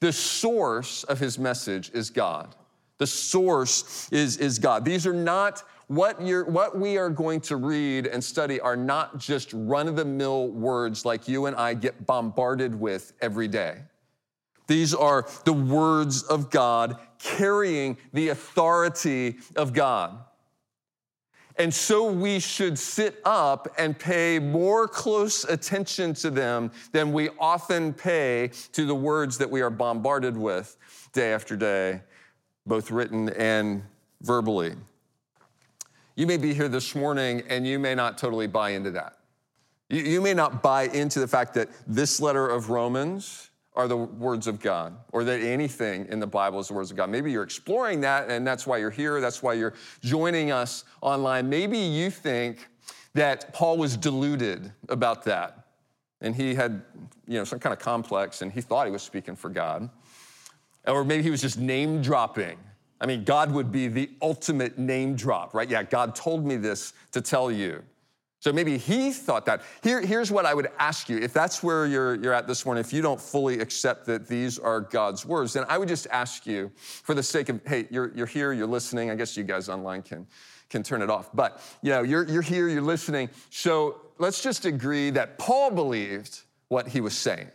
The 0.00 0.12
source 0.12 1.04
of 1.04 1.18
his 1.18 1.38
message 1.38 1.90
is 1.92 2.10
God. 2.10 2.54
The 2.98 3.06
source 3.06 4.08
is, 4.12 4.36
is 4.38 4.58
God. 4.58 4.84
These 4.84 5.06
are 5.06 5.14
not 5.14 5.62
what, 5.86 6.20
you're, 6.20 6.44
what 6.44 6.78
we 6.78 6.98
are 6.98 7.08
going 7.08 7.40
to 7.42 7.56
read 7.56 8.06
and 8.06 8.22
study 8.22 8.60
are 8.60 8.76
not 8.76 9.18
just 9.18 9.52
run 9.54 9.88
of 9.88 9.96
the 9.96 10.04
mill 10.04 10.48
words 10.48 11.04
like 11.04 11.26
you 11.28 11.46
and 11.46 11.56
I 11.56 11.74
get 11.74 12.06
bombarded 12.06 12.74
with 12.74 13.14
every 13.20 13.48
day. 13.48 13.78
These 14.66 14.94
are 14.94 15.26
the 15.44 15.52
words 15.52 16.24
of 16.24 16.50
God 16.50 16.98
carrying 17.18 17.96
the 18.12 18.28
authority 18.28 19.38
of 19.56 19.72
God. 19.72 20.18
And 21.58 21.74
so 21.74 22.08
we 22.10 22.38
should 22.38 22.78
sit 22.78 23.20
up 23.24 23.68
and 23.76 23.98
pay 23.98 24.38
more 24.38 24.86
close 24.86 25.44
attention 25.44 26.14
to 26.14 26.30
them 26.30 26.70
than 26.92 27.12
we 27.12 27.30
often 27.38 27.92
pay 27.92 28.52
to 28.72 28.86
the 28.86 28.94
words 28.94 29.38
that 29.38 29.50
we 29.50 29.60
are 29.60 29.70
bombarded 29.70 30.36
with 30.36 30.76
day 31.12 31.32
after 31.32 31.56
day, 31.56 32.00
both 32.64 32.92
written 32.92 33.30
and 33.30 33.82
verbally. 34.22 34.74
You 36.14 36.26
may 36.28 36.36
be 36.36 36.54
here 36.54 36.68
this 36.68 36.94
morning 36.94 37.42
and 37.48 37.66
you 37.66 37.78
may 37.78 37.94
not 37.94 38.18
totally 38.18 38.46
buy 38.46 38.70
into 38.70 38.92
that. 38.92 39.18
You, 39.90 40.20
may 40.20 40.34
not 40.34 40.62
buy 40.62 40.82
into 40.88 41.18
the 41.18 41.26
fact 41.26 41.54
that 41.54 41.70
this 41.86 42.20
letter 42.20 42.46
of 42.46 42.68
Romans 42.68 43.50
are 43.78 43.86
the 43.86 43.96
words 43.96 44.48
of 44.48 44.58
God, 44.60 44.98
or 45.12 45.22
that 45.22 45.40
anything 45.40 46.06
in 46.10 46.18
the 46.18 46.26
Bible 46.26 46.58
is 46.58 46.66
the 46.66 46.74
words 46.74 46.90
of 46.90 46.96
God. 46.96 47.08
Maybe 47.10 47.30
you're 47.30 47.44
exploring 47.44 48.00
that, 48.00 48.28
and 48.28 48.44
that's 48.44 48.66
why 48.66 48.78
you're 48.78 48.90
here. 48.90 49.20
That's 49.20 49.40
why 49.40 49.54
you're 49.54 49.74
joining 50.02 50.50
us 50.50 50.82
online. 51.00 51.48
Maybe 51.48 51.78
you 51.78 52.10
think 52.10 52.68
that 53.14 53.54
Paul 53.54 53.78
was 53.78 53.96
deluded 53.96 54.72
about 54.88 55.22
that, 55.24 55.68
and 56.20 56.34
he 56.34 56.56
had, 56.56 56.82
you 57.28 57.38
know, 57.38 57.44
some 57.44 57.60
kind 57.60 57.72
of 57.72 57.78
complex, 57.78 58.42
and 58.42 58.50
he 58.50 58.60
thought 58.60 58.86
he 58.86 58.92
was 58.92 59.02
speaking 59.02 59.36
for 59.36 59.48
God, 59.48 59.88
or 60.84 61.04
maybe 61.04 61.22
he 61.22 61.30
was 61.30 61.40
just 61.40 61.56
name 61.56 62.02
dropping. 62.02 62.58
I 63.00 63.06
mean, 63.06 63.22
God 63.22 63.52
would 63.52 63.70
be 63.70 63.86
the 63.86 64.10
ultimate 64.20 64.76
name 64.76 65.14
drop, 65.14 65.54
right? 65.54 65.70
Yeah, 65.70 65.84
God 65.84 66.16
told 66.16 66.44
me 66.44 66.56
this 66.56 66.94
to 67.12 67.20
tell 67.20 67.48
you. 67.48 67.84
So 68.40 68.52
maybe 68.52 68.78
he 68.78 69.10
thought 69.12 69.46
that. 69.46 69.62
Here, 69.82 70.00
here's 70.00 70.30
what 70.30 70.46
I 70.46 70.54
would 70.54 70.68
ask 70.78 71.08
you. 71.08 71.18
If 71.18 71.32
that's 71.32 71.62
where 71.62 71.86
you're, 71.86 72.14
you're 72.14 72.32
at 72.32 72.46
this 72.46 72.64
morning, 72.64 72.80
if 72.80 72.92
you 72.92 73.02
don't 73.02 73.20
fully 73.20 73.58
accept 73.58 74.06
that 74.06 74.28
these 74.28 74.60
are 74.60 74.80
God's 74.80 75.26
words, 75.26 75.52
then 75.54 75.64
I 75.68 75.76
would 75.76 75.88
just 75.88 76.06
ask 76.10 76.46
you, 76.46 76.70
for 76.76 77.14
the 77.14 77.22
sake 77.22 77.48
of, 77.48 77.60
hey, 77.66 77.88
you're, 77.90 78.12
you're 78.14 78.26
here, 78.26 78.52
you're 78.52 78.68
listening. 78.68 79.10
I 79.10 79.16
guess 79.16 79.36
you 79.36 79.42
guys 79.42 79.68
online 79.68 80.02
can, 80.02 80.24
can 80.70 80.84
turn 80.84 81.02
it 81.02 81.10
off. 81.10 81.30
But, 81.34 81.60
you 81.82 81.90
know, 81.90 82.02
you're, 82.02 82.28
you're 82.28 82.42
here, 82.42 82.68
you're 82.68 82.80
listening. 82.80 83.28
So 83.50 84.02
let's 84.18 84.40
just 84.40 84.64
agree 84.66 85.10
that 85.10 85.38
Paul 85.38 85.72
believed 85.72 86.42
what 86.68 86.86
he 86.86 87.00
was 87.00 87.18
saying. 87.18 87.48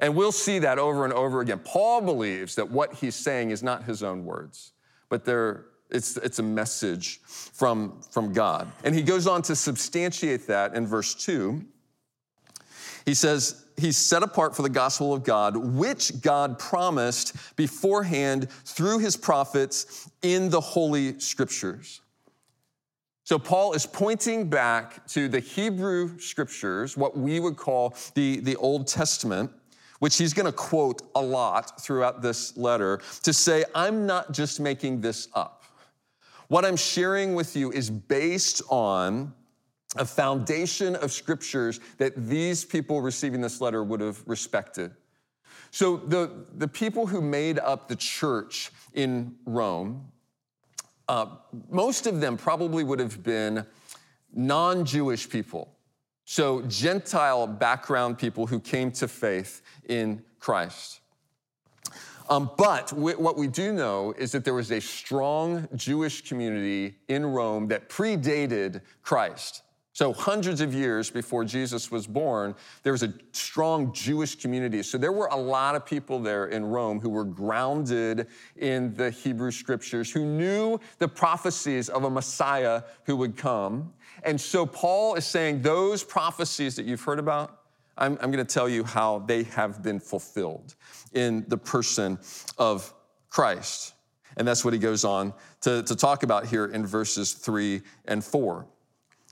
And 0.00 0.16
we'll 0.16 0.32
see 0.32 0.58
that 0.60 0.80
over 0.80 1.04
and 1.04 1.12
over 1.12 1.40
again. 1.40 1.60
Paul 1.60 2.00
believes 2.00 2.56
that 2.56 2.68
what 2.68 2.94
he's 2.94 3.14
saying 3.14 3.50
is 3.52 3.62
not 3.62 3.84
his 3.84 4.02
own 4.02 4.24
words, 4.24 4.72
but 5.08 5.24
they're 5.24 5.66
it's, 5.90 6.16
it's 6.18 6.38
a 6.38 6.42
message 6.42 7.20
from, 7.22 8.00
from 8.10 8.32
God. 8.32 8.70
And 8.84 8.94
he 8.94 9.02
goes 9.02 9.26
on 9.26 9.42
to 9.42 9.56
substantiate 9.56 10.46
that 10.46 10.74
in 10.74 10.86
verse 10.86 11.14
2. 11.14 11.64
He 13.04 13.14
says, 13.14 13.64
He's 13.78 13.96
set 13.96 14.24
apart 14.24 14.56
for 14.56 14.62
the 14.62 14.68
gospel 14.68 15.14
of 15.14 15.22
God, 15.22 15.56
which 15.56 16.20
God 16.20 16.58
promised 16.58 17.36
beforehand 17.54 18.50
through 18.50 18.98
his 18.98 19.16
prophets 19.16 20.10
in 20.20 20.50
the 20.50 20.60
Holy 20.60 21.18
Scriptures. 21.20 22.00
So, 23.22 23.38
Paul 23.38 23.74
is 23.74 23.86
pointing 23.86 24.48
back 24.48 25.06
to 25.08 25.28
the 25.28 25.38
Hebrew 25.38 26.18
Scriptures, 26.18 26.96
what 26.96 27.16
we 27.16 27.38
would 27.38 27.56
call 27.56 27.94
the, 28.14 28.40
the 28.40 28.56
Old 28.56 28.88
Testament, 28.88 29.52
which 30.00 30.16
he's 30.16 30.32
going 30.34 30.46
to 30.46 30.52
quote 30.52 31.02
a 31.14 31.20
lot 31.20 31.80
throughout 31.80 32.20
this 32.20 32.56
letter, 32.56 33.00
to 33.22 33.32
say, 33.32 33.64
I'm 33.74 34.06
not 34.06 34.32
just 34.32 34.60
making 34.60 35.02
this 35.02 35.28
up. 35.34 35.57
What 36.48 36.64
I'm 36.64 36.76
sharing 36.76 37.34
with 37.34 37.54
you 37.56 37.70
is 37.70 37.90
based 37.90 38.62
on 38.70 39.34
a 39.96 40.04
foundation 40.04 40.96
of 40.96 41.12
scriptures 41.12 41.80
that 41.98 42.26
these 42.28 42.64
people 42.64 43.00
receiving 43.00 43.40
this 43.40 43.60
letter 43.60 43.84
would 43.84 44.00
have 44.00 44.22
respected. 44.26 44.92
So, 45.70 45.98
the, 45.98 46.46
the 46.56 46.68
people 46.68 47.06
who 47.06 47.20
made 47.20 47.58
up 47.58 47.88
the 47.88 47.96
church 47.96 48.70
in 48.94 49.34
Rome, 49.44 50.10
uh, 51.08 51.26
most 51.70 52.06
of 52.06 52.20
them 52.20 52.38
probably 52.38 52.84
would 52.84 52.98
have 52.98 53.22
been 53.22 53.66
non 54.32 54.86
Jewish 54.86 55.28
people. 55.28 55.74
So, 56.24 56.62
Gentile 56.62 57.46
background 57.46 58.18
people 58.18 58.46
who 58.46 58.60
came 58.60 58.90
to 58.92 59.08
faith 59.08 59.60
in 59.88 60.22
Christ. 60.38 61.00
Um, 62.28 62.50
but 62.58 62.92
what 62.92 63.36
we 63.36 63.46
do 63.46 63.72
know 63.72 64.12
is 64.18 64.32
that 64.32 64.44
there 64.44 64.54
was 64.54 64.70
a 64.70 64.80
strong 64.80 65.66
Jewish 65.74 66.28
community 66.28 66.96
in 67.08 67.24
Rome 67.24 67.68
that 67.68 67.88
predated 67.88 68.82
Christ. 69.02 69.62
So, 69.98 70.12
hundreds 70.12 70.60
of 70.60 70.72
years 70.72 71.10
before 71.10 71.44
Jesus 71.44 71.90
was 71.90 72.06
born, 72.06 72.54
there 72.84 72.92
was 72.92 73.02
a 73.02 73.12
strong 73.32 73.92
Jewish 73.92 74.36
community. 74.36 74.80
So, 74.84 74.96
there 74.96 75.10
were 75.10 75.26
a 75.26 75.36
lot 75.36 75.74
of 75.74 75.84
people 75.84 76.20
there 76.20 76.46
in 76.46 76.64
Rome 76.64 77.00
who 77.00 77.08
were 77.08 77.24
grounded 77.24 78.28
in 78.54 78.94
the 78.94 79.10
Hebrew 79.10 79.50
scriptures, 79.50 80.12
who 80.12 80.24
knew 80.24 80.78
the 80.98 81.08
prophecies 81.08 81.88
of 81.88 82.04
a 82.04 82.10
Messiah 82.10 82.82
who 83.06 83.16
would 83.16 83.36
come. 83.36 83.92
And 84.22 84.40
so, 84.40 84.64
Paul 84.64 85.16
is 85.16 85.26
saying 85.26 85.62
those 85.62 86.04
prophecies 86.04 86.76
that 86.76 86.86
you've 86.86 87.02
heard 87.02 87.18
about, 87.18 87.57
I'm, 87.98 88.16
I'm 88.20 88.30
going 88.30 88.44
to 88.44 88.52
tell 88.52 88.68
you 88.68 88.84
how 88.84 89.18
they 89.20 89.42
have 89.44 89.82
been 89.82 90.00
fulfilled 90.00 90.74
in 91.12 91.44
the 91.48 91.58
person 91.58 92.18
of 92.56 92.94
Christ. 93.28 93.94
And 94.36 94.46
that's 94.46 94.64
what 94.64 94.72
he 94.72 94.78
goes 94.78 95.04
on 95.04 95.34
to, 95.62 95.82
to 95.82 95.96
talk 95.96 96.22
about 96.22 96.46
here 96.46 96.66
in 96.66 96.86
verses 96.86 97.32
three 97.32 97.82
and 98.06 98.24
four. 98.24 98.66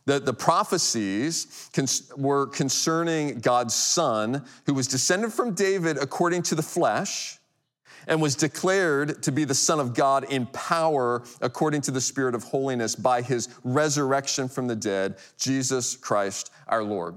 The, 0.04 0.20
the 0.20 0.34
prophecies 0.34 1.68
cons- 1.72 2.12
were 2.16 2.46
concerning 2.46 3.38
God's 3.40 3.74
son, 3.74 4.44
who 4.64 4.74
was 4.74 4.86
descended 4.86 5.32
from 5.32 5.54
David 5.54 5.98
according 5.98 6.42
to 6.44 6.54
the 6.54 6.62
flesh, 6.62 7.38
and 8.08 8.22
was 8.22 8.36
declared 8.36 9.22
to 9.24 9.32
be 9.32 9.44
the 9.44 9.54
Son 9.54 9.80
of 9.80 9.92
God 9.94 10.30
in 10.30 10.46
power 10.46 11.24
according 11.40 11.80
to 11.82 11.90
the 11.90 12.00
Spirit 12.00 12.36
of 12.36 12.44
holiness 12.44 12.94
by 12.94 13.20
his 13.20 13.48
resurrection 13.64 14.48
from 14.48 14.68
the 14.68 14.76
dead, 14.76 15.16
Jesus 15.38 15.96
Christ 15.96 16.52
our 16.68 16.84
Lord. 16.84 17.16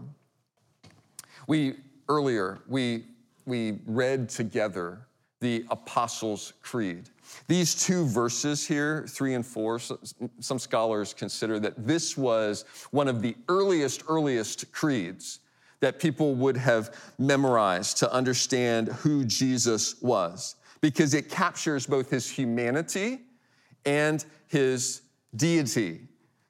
We 1.49 1.77
earlier, 2.07 2.59
we, 2.67 3.05
we 3.47 3.79
read 3.87 4.29
together 4.29 5.07
the 5.39 5.65
Apostles' 5.71 6.53
Creed. 6.61 7.09
These 7.47 7.73
two 7.73 8.05
verses 8.05 8.67
here, 8.67 9.07
three 9.09 9.33
and 9.33 9.43
four, 9.43 9.79
some 9.79 10.59
scholars 10.59 11.11
consider 11.11 11.59
that 11.61 11.87
this 11.87 12.15
was 12.15 12.65
one 12.91 13.07
of 13.07 13.23
the 13.23 13.35
earliest, 13.47 14.03
earliest 14.07 14.71
creeds 14.71 15.39
that 15.79 15.99
people 15.99 16.35
would 16.35 16.55
have 16.55 16.95
memorized 17.17 17.97
to 17.97 18.13
understand 18.13 18.89
who 18.89 19.25
Jesus 19.25 19.99
was, 20.03 20.55
because 20.81 21.15
it 21.15 21.31
captures 21.31 21.87
both 21.87 22.11
his 22.11 22.29
humanity 22.29 23.21
and 23.87 24.23
his 24.45 25.01
deity. 25.35 26.01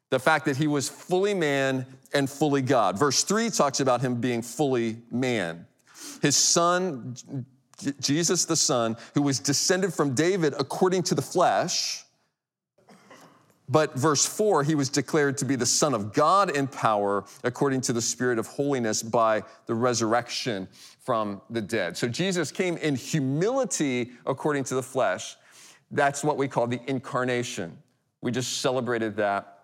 The 0.10 0.20
fact 0.20 0.44
that 0.44 0.58
he 0.58 0.68
was 0.68 0.89
fully 0.89 1.34
man 1.34 1.86
and 2.13 2.30
fully 2.30 2.62
God. 2.62 2.98
Verse 2.98 3.24
three 3.24 3.50
talks 3.50 3.80
about 3.80 4.01
him 4.01 4.16
being 4.16 4.42
fully 4.42 4.98
man. 5.12 5.66
His 6.22 6.36
son, 6.36 7.16
Jesus 8.00 8.46
the 8.46 8.56
Son, 8.56 8.98
who 9.13 9.22
was 9.22 9.39
descended 9.39 9.94
from 9.94 10.16
David 10.16 10.54
according 10.58 11.04
to 11.04 11.16
the 11.16 11.22
flesh. 11.22 12.04
But 13.72 13.94
verse 13.94 14.25
4, 14.25 14.63
he 14.63 14.74
was 14.74 14.89
declared 14.89 15.38
to 15.38 15.46
be 15.46 15.56
the 15.56 15.66
Son 15.66 15.94
of 15.94 16.12
God 16.12 16.50
in 16.50 16.66
power 16.66 17.24
according 17.44 17.82
to 17.82 17.94
the 17.94 18.01
Spirit 18.01 18.39
of 18.39 18.48
holiness 18.48 19.04
by 19.04 19.44
the 19.68 19.75
resurrection 19.75 20.68
from 21.01 21.39
the 21.51 21.62
dead. 21.62 21.96
So 21.96 22.08
Jesus 22.08 22.51
came 22.51 22.78
in 22.78 22.96
humility 22.96 24.12
according 24.25 24.63
to 24.66 24.75
the 24.75 24.82
flesh. 24.82 25.36
That's 25.92 26.24
what 26.24 26.36
we 26.36 26.48
call 26.48 26.66
the 26.66 26.82
incarnation. 26.88 27.78
We 28.22 28.32
just 28.32 28.62
celebrated 28.62 29.16
that 29.18 29.59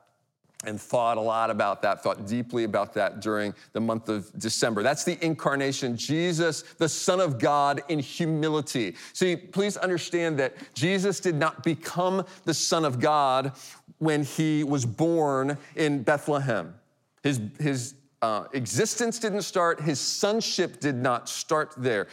and 0.67 0.79
thought 0.79 1.17
a 1.17 1.21
lot 1.21 1.49
about 1.49 1.81
that, 1.81 2.03
thought 2.03 2.25
deeply 2.27 2.63
about 2.63 2.93
that 2.93 3.21
during 3.21 3.53
the 3.73 3.81
month 3.81 4.09
of 4.09 4.31
December. 4.39 4.83
That's 4.83 5.03
the 5.03 5.23
incarnation, 5.23 5.97
Jesus, 5.97 6.63
the 6.77 6.89
Son 6.89 7.19
of 7.19 7.39
God 7.39 7.81
in 7.89 7.99
humility. 7.99 8.95
See, 9.13 9.35
please 9.35 9.77
understand 9.77 10.39
that 10.39 10.55
Jesus 10.73 11.19
did 11.19 11.35
not 11.35 11.63
become 11.63 12.25
the 12.43 12.53
Son 12.53 12.85
of 12.85 12.99
God 12.99 13.53
when 13.99 14.23
he 14.23 14.63
was 14.63 14.85
born 14.85 15.57
in 15.75 16.03
Bethlehem. 16.03 16.75
His, 17.23 17.41
his 17.59 17.95
uh, 18.21 18.45
existence 18.53 19.19
didn't 19.19 19.43
start, 19.43 19.81
his 19.81 19.99
sonship 19.99 20.79
did 20.79 20.95
not 20.95 21.29
start 21.29 21.73
there. 21.77 22.07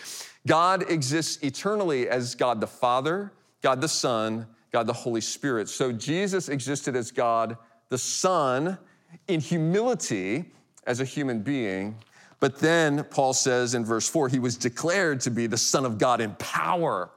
God 0.46 0.90
exists 0.90 1.42
eternally 1.42 2.08
as 2.08 2.34
God 2.34 2.60
the 2.60 2.66
Father, 2.66 3.32
God 3.62 3.80
the 3.80 3.88
Son, 3.88 4.46
God 4.72 4.86
the 4.86 4.92
Holy 4.92 5.20
Spirit. 5.20 5.68
So 5.68 5.92
Jesus 5.92 6.48
existed 6.48 6.96
as 6.96 7.10
God 7.10 7.56
the 7.92 7.98
Son 7.98 8.78
in 9.28 9.38
humility 9.38 10.46
as 10.86 11.00
a 11.00 11.04
human 11.04 11.42
being. 11.42 11.94
But 12.40 12.58
then 12.58 13.04
Paul 13.04 13.34
says 13.34 13.74
in 13.74 13.84
verse 13.84 14.08
4, 14.08 14.30
he 14.30 14.38
was 14.38 14.56
declared 14.56 15.20
to 15.20 15.30
be 15.30 15.46
the 15.46 15.58
Son 15.58 15.84
of 15.84 15.98
God 15.98 16.22
in 16.22 16.34
power 16.36 17.10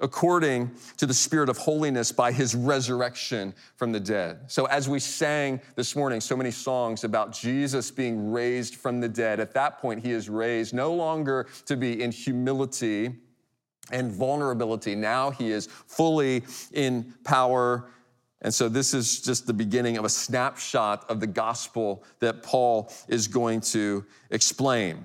according 0.00 0.70
to 0.96 1.04
the 1.04 1.12
Spirit 1.12 1.50
of 1.50 1.58
holiness 1.58 2.12
by 2.12 2.32
his 2.32 2.54
resurrection 2.54 3.52
from 3.76 3.92
the 3.92 4.00
dead. 4.00 4.50
So, 4.50 4.64
as 4.64 4.88
we 4.88 4.98
sang 5.00 5.60
this 5.76 5.94
morning, 5.94 6.22
so 6.22 6.34
many 6.34 6.50
songs 6.50 7.04
about 7.04 7.32
Jesus 7.32 7.90
being 7.90 8.32
raised 8.32 8.76
from 8.76 9.00
the 9.00 9.08
dead, 9.08 9.38
at 9.38 9.52
that 9.52 9.80
point, 9.80 10.02
he 10.02 10.12
is 10.12 10.30
raised 10.30 10.72
no 10.72 10.94
longer 10.94 11.46
to 11.66 11.76
be 11.76 12.02
in 12.02 12.10
humility 12.10 13.14
and 13.92 14.10
vulnerability. 14.10 14.94
Now 14.94 15.30
he 15.30 15.50
is 15.50 15.66
fully 15.66 16.44
in 16.72 17.12
power 17.22 17.90
and 18.42 18.52
so 18.52 18.68
this 18.68 18.94
is 18.94 19.20
just 19.20 19.46
the 19.46 19.52
beginning 19.52 19.98
of 19.98 20.04
a 20.04 20.08
snapshot 20.08 21.08
of 21.10 21.20
the 21.20 21.26
gospel 21.26 22.04
that 22.20 22.42
Paul 22.42 22.92
is 23.08 23.28
going 23.28 23.60
to 23.62 24.04
explain. 24.30 25.04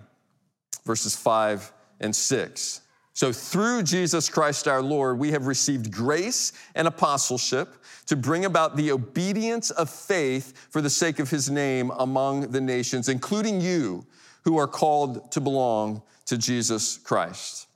Verses 0.85 1.15
five 1.15 1.71
and 1.99 2.15
six. 2.15 2.81
So 3.13 3.31
through 3.31 3.83
Jesus 3.83 4.29
Christ 4.29 4.67
our 4.67 4.81
Lord, 4.81 5.19
we 5.19 5.31
have 5.31 5.47
received 5.47 5.91
grace 5.91 6.53
and 6.75 6.87
apostleship 6.87 7.75
to 8.07 8.15
bring 8.15 8.45
about 8.45 8.75
the 8.75 8.91
obedience 8.91 9.71
of 9.71 9.89
faith 9.89 10.67
for 10.69 10.81
the 10.81 10.89
sake 10.89 11.19
of 11.19 11.29
his 11.29 11.49
name 11.49 11.91
among 11.97 12.51
the 12.51 12.61
nations, 12.61 13.09
including 13.09 13.61
you 13.61 14.05
who 14.43 14.57
are 14.57 14.67
called 14.67 15.31
to 15.31 15.41
belong 15.41 16.01
to 16.25 16.37
Jesus 16.37 16.97
Christ. 16.97 17.67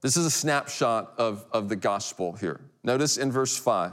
This 0.00 0.16
is 0.16 0.26
a 0.26 0.30
snapshot 0.30 1.14
of, 1.18 1.44
of 1.52 1.68
the 1.68 1.76
gospel 1.76 2.34
here. 2.34 2.60
Notice 2.82 3.16
in 3.16 3.32
verse 3.32 3.56
5 3.56 3.92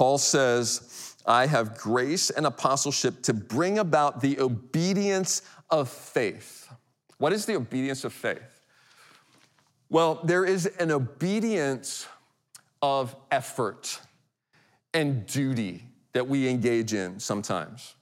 Paul 0.00 0.16
says, 0.16 1.14
I 1.26 1.44
have 1.44 1.76
grace 1.76 2.30
and 2.30 2.46
apostleship 2.46 3.22
to 3.24 3.34
bring 3.34 3.78
about 3.78 4.22
the 4.22 4.40
obedience 4.40 5.42
of 5.68 5.90
faith. 5.90 6.72
What 7.18 7.34
is 7.34 7.44
the 7.44 7.54
obedience 7.54 8.04
of 8.04 8.14
faith? 8.14 8.64
Well, 9.90 10.22
there 10.24 10.46
is 10.46 10.64
an 10.64 10.90
obedience 10.90 12.06
of 12.80 13.14
effort 13.30 14.00
and 14.94 15.26
duty 15.26 15.84
that 16.14 16.26
we 16.26 16.48
engage 16.48 16.94
in 16.94 17.20
sometimes. 17.20 17.94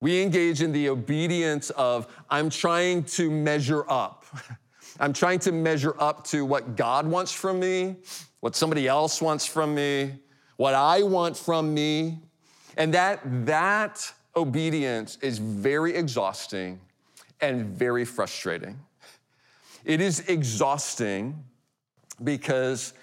We 0.00 0.22
engage 0.22 0.62
in 0.62 0.72
the 0.72 0.88
obedience 0.88 1.68
of, 1.68 2.06
I'm 2.30 2.48
trying 2.48 3.04
to 3.04 3.30
measure 3.30 3.84
up. 3.90 4.24
I'm 5.00 5.12
trying 5.12 5.40
to 5.40 5.52
measure 5.52 5.94
up 5.98 6.24
to 6.28 6.46
what 6.46 6.76
God 6.76 7.06
wants 7.06 7.30
from 7.30 7.60
me, 7.60 7.96
what 8.40 8.56
somebody 8.56 8.88
else 8.88 9.20
wants 9.20 9.44
from 9.44 9.74
me, 9.74 10.12
what 10.62 10.74
I 10.74 11.02
want 11.02 11.36
from 11.36 11.74
me. 11.74 12.20
And 12.76 12.94
that, 12.94 13.18
that 13.46 14.12
obedience 14.36 15.18
is 15.20 15.38
very 15.38 15.92
exhausting 15.92 16.80
and 17.40 17.66
very 17.66 18.04
frustrating. 18.04 18.78
It 19.84 20.00
is 20.00 20.20
exhausting 20.28 21.42
because 22.22 22.94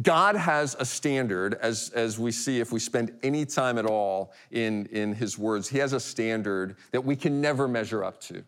God 0.00 0.34
has 0.34 0.76
a 0.80 0.86
standard, 0.86 1.58
as, 1.60 1.90
as 1.90 2.18
we 2.18 2.32
see 2.32 2.58
if 2.58 2.72
we 2.72 2.80
spend 2.80 3.12
any 3.22 3.44
time 3.44 3.76
at 3.76 3.84
all 3.84 4.32
in, 4.50 4.86
in 4.86 5.12
His 5.12 5.36
words, 5.36 5.68
He 5.68 5.76
has 5.76 5.92
a 5.92 6.00
standard 6.00 6.74
that 6.92 7.04
we 7.04 7.16
can 7.16 7.38
never 7.38 7.68
measure 7.68 8.02
up 8.02 8.18
to. 8.22 8.42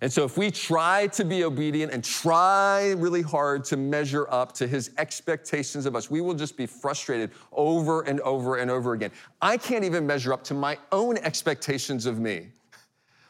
And 0.00 0.12
so, 0.12 0.24
if 0.24 0.38
we 0.38 0.50
try 0.50 1.08
to 1.08 1.24
be 1.24 1.44
obedient 1.44 1.92
and 1.92 2.04
try 2.04 2.92
really 2.92 3.22
hard 3.22 3.64
to 3.64 3.76
measure 3.76 4.26
up 4.30 4.52
to 4.54 4.66
his 4.66 4.90
expectations 4.96 5.86
of 5.86 5.96
us, 5.96 6.10
we 6.10 6.20
will 6.20 6.34
just 6.34 6.56
be 6.56 6.66
frustrated 6.66 7.30
over 7.52 8.02
and 8.02 8.20
over 8.20 8.56
and 8.56 8.70
over 8.70 8.92
again. 8.92 9.10
I 9.42 9.56
can't 9.56 9.84
even 9.84 10.06
measure 10.06 10.32
up 10.32 10.44
to 10.44 10.54
my 10.54 10.78
own 10.92 11.18
expectations 11.18 12.06
of 12.06 12.20
me, 12.20 12.48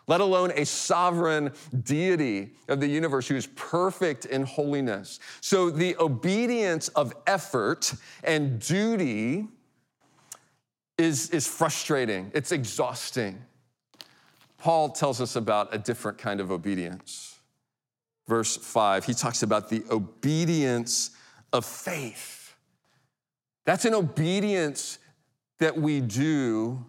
let 0.09 0.21
alone 0.21 0.53
a 0.57 0.65
sovereign 0.65 1.53
deity 1.85 2.51
of 2.69 2.81
the 2.81 2.89
universe 2.89 3.29
who 3.29 3.37
is 3.37 3.47
perfect 3.47 4.27
in 4.27 4.43
holiness. 4.43 5.21
So, 5.41 5.71
the 5.71 5.97
obedience 5.97 6.89
of 6.89 7.15
effort 7.27 7.95
and 8.25 8.61
duty 8.61 9.49
is, 10.99 11.31
is 11.31 11.47
frustrating, 11.47 12.31
it's 12.35 12.53
exhausting. 12.53 13.43
Paul 14.59 14.91
tells 14.91 15.21
us 15.21 15.37
about 15.37 15.75
a 15.75 15.79
different 15.79 16.19
kind 16.19 16.41
of 16.41 16.51
obedience. 16.51 17.39
Verse 18.27 18.57
5, 18.57 19.07
he 19.07 19.15
talks 19.15 19.43
about 19.43 19.71
the 19.71 19.83
obedience 19.91 21.11
of 21.53 21.65
faith. 21.65 22.55
That's 23.65 23.85
an 23.85 23.95
obedience 23.95 24.99
that 25.59 25.77
we 25.77 26.01
do 26.01 26.85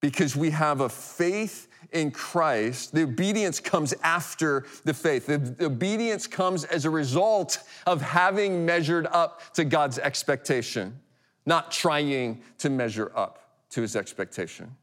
because 0.00 0.36
we 0.36 0.50
have 0.50 0.80
a 0.80 0.88
faith 0.88 1.68
in 1.92 2.10
Christ. 2.10 2.92
The 2.92 3.02
obedience 3.02 3.60
comes 3.60 3.94
after 4.02 4.66
the 4.84 4.94
faith. 4.94 5.26
The 5.26 5.64
obedience 5.64 6.26
comes 6.26 6.64
as 6.64 6.84
a 6.84 6.90
result 6.90 7.58
of 7.86 8.00
having 8.02 8.64
measured 8.64 9.06
up 9.06 9.54
to 9.54 9.64
God's 9.64 9.98
expectation, 9.98 10.98
not 11.46 11.70
trying 11.70 12.42
to 12.58 12.70
measure 12.70 13.12
up 13.14 13.38
to 13.70 13.82
his 13.82 13.96
expectation. 13.96 14.74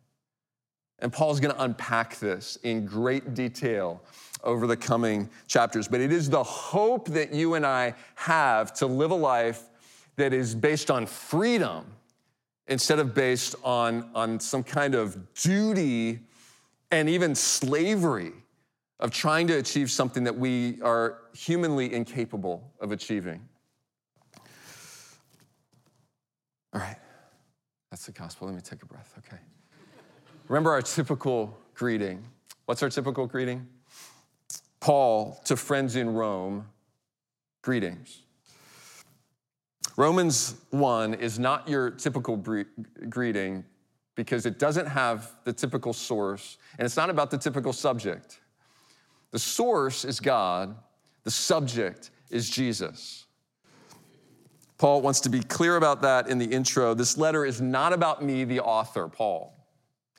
And 1.02 1.12
Paul's 1.12 1.40
going 1.40 1.54
to 1.54 1.64
unpack 1.64 2.18
this 2.20 2.58
in 2.64 2.86
great 2.86 3.34
detail 3.34 4.02
over 4.44 4.68
the 4.68 4.78
coming 4.78 5.30
chapters. 5.48 5.88
But 5.88 6.02
it 6.02 6.12
is 6.12 6.30
the 6.30 6.44
hope 6.44 7.10
that 7.10 7.34
you 7.34 7.56
and 7.56 7.66
I 7.66 7.94
have 8.16 8.74
to 8.76 8.86
live 8.86 9.12
a 9.12 9.16
life 9.16 9.64
that 10.16 10.34
is 10.34 10.56
based 10.56 10.92
on 10.92 11.06
freedom 11.06 11.86
instead 12.68 13.00
of 13.00 13.14
based 13.14 13.56
on, 13.64 14.10
on 14.14 14.40
some 14.40 14.64
kind 14.64 14.96
of 14.96 15.34
duty 15.34 16.20
and 16.92 17.10
even 17.10 17.36
slavery 17.36 18.34
of 19.00 19.12
trying 19.12 19.48
to 19.48 19.58
achieve 19.58 19.90
something 19.90 20.24
that 20.26 20.38
we 20.38 20.82
are 20.82 21.20
humanly 21.34 21.94
incapable 21.94 22.72
of 22.82 22.92
achieving. 22.92 23.42
All 26.74 26.82
right, 26.82 26.98
that's 27.90 28.06
the 28.06 28.12
gospel. 28.12 28.48
Let 28.48 28.56
me 28.56 28.62
take 28.62 28.84
a 28.84 28.86
breath, 28.86 29.14
okay? 29.18 29.42
Remember 30.50 30.72
our 30.72 30.82
typical 30.82 31.56
greeting. 31.76 32.26
What's 32.66 32.82
our 32.82 32.90
typical 32.90 33.28
greeting? 33.28 33.68
Paul 34.80 35.40
to 35.46 35.56
friends 35.56 35.96
in 35.96 36.10
Rome, 36.14 36.66
greetings. 37.62 38.24
Romans 39.96 40.56
1 40.72 41.14
is 41.14 41.38
not 41.38 41.70
your 41.70 41.92
typical 41.92 42.36
bre- 42.36 42.64
greeting 43.10 43.64
because 44.16 44.48
it 44.48 44.58
doesn't 44.58 44.88
have 44.88 45.32
the 45.44 45.54
typical 45.54 45.94
source 45.94 46.58
and 46.80 46.86
it's 46.86 46.98
not 46.98 47.12
about 47.12 47.30
the 47.30 47.38
typical 47.38 47.72
subject. 47.72 48.40
The 49.32 49.40
source 49.40 50.04
is 50.04 50.20
God, 50.20 50.76
the 51.26 51.32
subject 51.32 52.10
is 52.32 52.50
Jesus. 52.50 53.28
Paul 54.80 55.02
wants 55.02 55.20
to 55.22 55.30
be 55.30 55.42
clear 55.42 55.76
about 55.76 56.02
that 56.02 56.28
in 56.28 56.40
the 56.40 56.46
intro. 56.46 56.96
This 56.96 57.18
letter 57.18 57.46
is 57.46 57.62
not 57.62 57.94
about 57.94 58.24
me, 58.24 58.46
the 58.46 58.62
author, 58.62 59.08
Paul. 59.08 59.59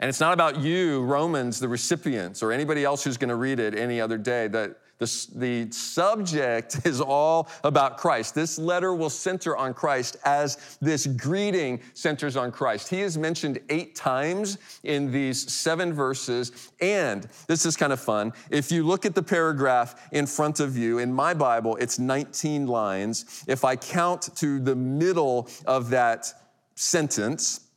And 0.00 0.08
it's 0.08 0.20
not 0.20 0.32
about 0.32 0.60
you, 0.60 1.02
Romans, 1.02 1.60
the 1.60 1.68
recipients, 1.68 2.42
or 2.42 2.52
anybody 2.52 2.84
else 2.84 3.04
who's 3.04 3.18
going 3.18 3.28
to 3.28 3.36
read 3.36 3.60
it 3.60 3.74
any 3.74 4.00
other 4.00 4.16
day. 4.16 4.48
That 4.48 4.78
the, 4.96 5.26
the 5.34 5.72
subject 5.72 6.80
is 6.86 7.02
all 7.02 7.48
about 7.64 7.98
Christ. 7.98 8.34
This 8.34 8.58
letter 8.58 8.94
will 8.94 9.10
center 9.10 9.56
on 9.58 9.74
Christ 9.74 10.16
as 10.24 10.78
this 10.80 11.06
greeting 11.06 11.80
centers 11.92 12.34
on 12.34 12.50
Christ. 12.50 12.88
He 12.88 13.02
is 13.02 13.18
mentioned 13.18 13.60
eight 13.68 13.94
times 13.94 14.56
in 14.84 15.12
these 15.12 15.52
seven 15.52 15.92
verses. 15.92 16.70
And 16.80 17.28
this 17.46 17.66
is 17.66 17.76
kind 17.76 17.92
of 17.92 18.00
fun. 18.00 18.32
If 18.50 18.72
you 18.72 18.86
look 18.86 19.04
at 19.04 19.14
the 19.14 19.22
paragraph 19.22 20.08
in 20.12 20.26
front 20.26 20.60
of 20.60 20.78
you, 20.78 20.98
in 20.98 21.12
my 21.12 21.34
Bible, 21.34 21.76
it's 21.76 21.98
19 21.98 22.66
lines. 22.66 23.44
If 23.46 23.66
I 23.66 23.76
count 23.76 24.34
to 24.36 24.60
the 24.60 24.76
middle 24.76 25.48
of 25.66 25.90
that 25.90 26.32
sentence, 26.74 27.69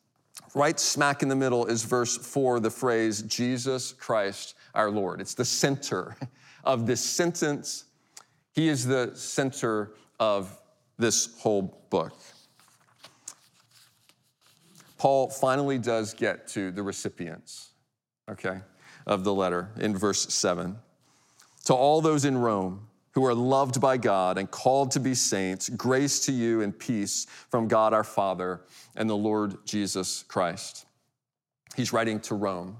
Right 0.55 0.79
smack 0.79 1.23
in 1.23 1.29
the 1.29 1.35
middle 1.35 1.65
is 1.65 1.83
verse 1.83 2.15
four, 2.15 2.59
the 2.59 2.69
phrase, 2.69 3.23
Jesus 3.23 3.93
Christ 3.93 4.55
our 4.75 4.91
Lord. 4.91 5.19
It's 5.19 5.33
the 5.33 5.45
center 5.45 6.15
of 6.63 6.85
this 6.85 7.01
sentence. 7.01 7.85
He 8.53 8.67
is 8.67 8.85
the 8.85 9.11
center 9.15 9.93
of 10.19 10.59
this 10.97 11.39
whole 11.39 11.85
book. 11.89 12.13
Paul 14.97 15.29
finally 15.29 15.79
does 15.79 16.13
get 16.13 16.47
to 16.49 16.71
the 16.71 16.83
recipients, 16.83 17.71
okay, 18.29 18.61
of 19.05 19.23
the 19.23 19.33
letter 19.33 19.69
in 19.77 19.97
verse 19.97 20.33
seven. 20.33 20.77
To 21.65 21.73
all 21.73 21.99
those 21.99 22.25
in 22.25 22.37
Rome, 22.37 22.87
who 23.13 23.25
are 23.25 23.33
loved 23.33 23.79
by 23.79 23.97
God 23.97 24.37
and 24.37 24.49
called 24.49 24.91
to 24.91 24.99
be 24.99 25.13
saints, 25.13 25.69
grace 25.69 26.25
to 26.25 26.31
you 26.31 26.61
and 26.61 26.77
peace 26.77 27.27
from 27.49 27.67
God 27.67 27.93
our 27.93 28.03
Father 28.03 28.61
and 28.95 29.09
the 29.09 29.15
Lord 29.15 29.57
Jesus 29.65 30.23
Christ. 30.27 30.85
He's 31.75 31.93
writing 31.93 32.19
to 32.21 32.35
Rome. 32.35 32.77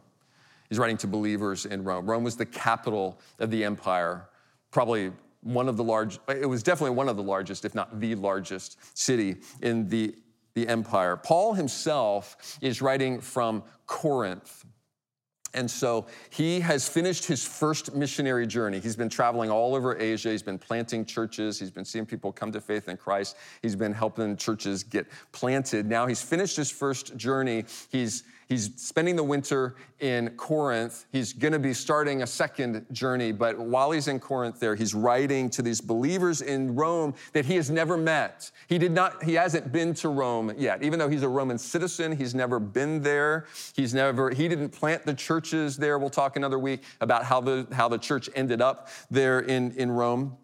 He's 0.70 0.80
writing 0.80 0.98
to 0.98 1.08
believers 1.08 1.66
in 1.66 1.84
Rome. 1.84 2.06
Rome 2.06 2.24
was 2.24 2.36
the 2.36 2.46
capital 2.46 3.20
of 3.40 3.52
the 3.52 3.64
empire, 3.64 4.28
probably 4.72 5.12
one 5.42 5.68
of 5.68 5.78
the 5.78 5.84
large, 5.84 6.20
it 6.28 6.50
was 6.50 6.64
definitely 6.64 6.96
one 6.96 7.10
of 7.10 7.18
the 7.18 7.24
largest, 7.24 7.66
if 7.66 7.76
not 7.76 8.00
the 8.00 8.16
largest 8.16 8.80
city 8.98 9.36
in 9.62 9.88
the, 9.90 10.16
the 10.56 10.68
empire. 10.68 11.18
Paul 11.18 11.54
himself 11.54 12.58
is 12.62 12.82
writing 12.82 13.20
from 13.20 13.64
Corinth. 13.86 14.66
And 15.54 15.70
so 15.70 16.08
he 16.30 16.60
has 16.62 16.88
finished 16.88 17.26
his 17.26 17.46
first 17.46 17.94
missionary 17.94 18.48
journey. 18.48 18.80
He's 18.80 18.96
been 18.96 19.10
traveling 19.10 19.52
all 19.52 19.76
over 19.76 19.98
Asia. 19.98 20.30
He's 20.30 20.44
been 20.44 20.58
planting 20.58 21.06
churches. 21.06 21.60
He's 21.60 21.72
been 21.72 21.86
seeing 21.86 22.06
people 22.06 22.32
come 22.32 22.52
to 22.52 22.62
faith 22.62 22.90
in 22.90 22.98
Christ. 22.98 23.38
He's 23.62 23.76
been 23.76 23.94
helping 23.94 24.36
churches 24.36 24.84
get 24.84 25.08
planted. 25.32 25.86
Now 25.86 26.08
he's 26.08 26.22
finished 26.22 26.56
his 26.56 26.72
first 26.72 27.16
journey. 27.18 27.66
He's 27.92 28.24
He's 28.48 28.72
spending 28.76 29.16
the 29.16 29.24
winter 29.24 29.76
in 30.00 30.32
Corinth. 30.32 31.06
He's 31.12 31.34
going 31.34 31.54
to 31.54 31.60
be 31.60 31.74
starting 31.74 32.22
a 32.22 32.28
second 32.28 32.86
journey, 32.92 33.32
but 33.32 33.58
while 33.58 33.92
he's 33.92 34.08
in 34.08 34.20
Corinth 34.20 34.60
there, 34.60 34.76
he's 34.76 34.94
writing 34.94 35.50
to 35.52 35.62
these 35.62 35.82
believers 35.82 36.42
in 36.42 36.76
Rome 36.76 37.14
that 37.34 37.46
he 37.46 37.56
has 37.56 37.70
never 37.70 37.98
met. 37.98 38.52
He 38.68 38.78
did 38.78 38.92
not 38.92 39.24
he 39.24 39.34
hasn't 39.34 39.72
been 39.72 39.94
to 39.96 40.10
Rome 40.10 40.54
yet. 40.58 40.84
Even 40.84 41.00
though 41.00 41.10
he's 41.10 41.24
a 41.24 41.30
Roman 41.30 41.58
citizen, 41.58 42.16
he's 42.16 42.36
never 42.36 42.60
been 42.60 43.02
there. 43.02 43.46
He's 43.74 43.94
never 43.94 44.30
he 44.30 44.48
didn't 44.48 44.70
plant 44.70 45.06
the 45.06 45.14
churches 45.14 45.78
there. 45.78 45.98
We'll 45.98 46.10
talk 46.10 46.36
another 46.36 46.60
week 46.60 46.84
about 47.02 47.24
how 47.24 47.42
the 47.42 47.68
how 47.72 47.88
the 47.88 47.98
church 47.98 48.30
ended 48.36 48.62
up 48.62 48.90
there 49.10 49.40
in 49.40 49.72
in 49.74 49.92
Rome. 49.92 50.38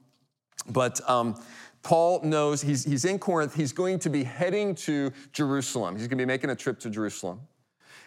But 0.70 1.08
um, 1.10 1.42
Paul 1.82 2.22
knows 2.24 2.62
he's, 2.62 2.84
he's 2.84 3.06
in 3.06 3.20
Corinth. 3.20 3.56
He's 3.56 3.72
going 3.72 4.00
to 4.00 4.10
be 4.10 4.24
heading 4.24 4.76
to 4.76 5.12
Jerusalem. 5.32 5.96
He's 5.96 6.08
going 6.08 6.18
to 6.18 6.24
be 6.24 6.26
making 6.26 6.50
a 6.50 6.56
trip 6.56 6.80
to 6.82 6.90
Jerusalem. 6.90 7.42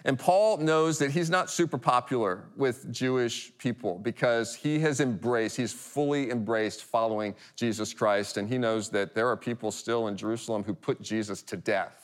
And 0.05 0.19
Paul 0.19 0.59
knows 0.59 0.99
that 0.99 1.13
he's 1.13 1.31
not 1.31 1.51
super 1.51 1.79
popular 1.79 2.45
with 2.57 2.93
Jewish 2.93 3.57
people 3.59 3.99
because 3.99 4.55
he 4.55 4.79
has 4.81 5.01
embraced, 5.01 5.57
he's 5.57 5.73
fully 5.73 6.31
embraced 6.31 6.85
following 6.85 7.35
Jesus 7.57 7.95
Christ. 7.95 8.37
And 8.37 8.49
he 8.49 8.59
knows 8.59 8.89
that 8.91 9.15
there 9.15 9.29
are 9.29 9.37
people 9.37 9.71
still 9.71 10.09
in 10.09 10.17
Jerusalem 10.17 10.65
who 10.65 10.75
put 10.75 11.01
Jesus 11.01 11.43
to 11.43 11.57
death. 11.57 12.03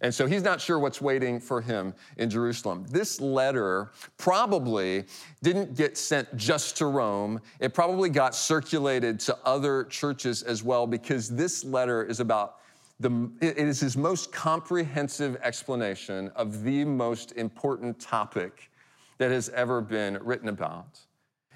And 0.00 0.12
so 0.12 0.26
he's 0.26 0.42
not 0.42 0.60
sure 0.60 0.78
what's 0.78 1.00
waiting 1.00 1.38
for 1.38 1.60
him 1.60 1.94
in 2.16 2.30
Jerusalem. 2.30 2.86
This 2.88 3.20
letter 3.20 3.92
probably 4.16 5.04
didn't 5.42 5.76
get 5.76 5.96
sent 5.96 6.34
just 6.36 6.76
to 6.78 6.86
Rome. 6.86 7.40
It 7.60 7.74
probably 7.74 8.08
got 8.08 8.34
circulated 8.34 9.20
to 9.20 9.36
other 9.44 9.84
churches 9.84 10.42
as 10.42 10.62
well 10.62 10.86
because 10.86 11.28
this 11.28 11.62
letter 11.62 12.02
is 12.02 12.20
about 12.20 12.56
the, 13.02 13.30
it 13.40 13.58
is 13.58 13.80
his 13.80 13.96
most 13.96 14.32
comprehensive 14.32 15.36
explanation 15.42 16.28
of 16.36 16.62
the 16.62 16.84
most 16.84 17.32
important 17.32 17.98
topic 18.00 18.70
that 19.18 19.30
has 19.30 19.48
ever 19.50 19.80
been 19.80 20.18
written 20.22 20.48
about. 20.48 21.00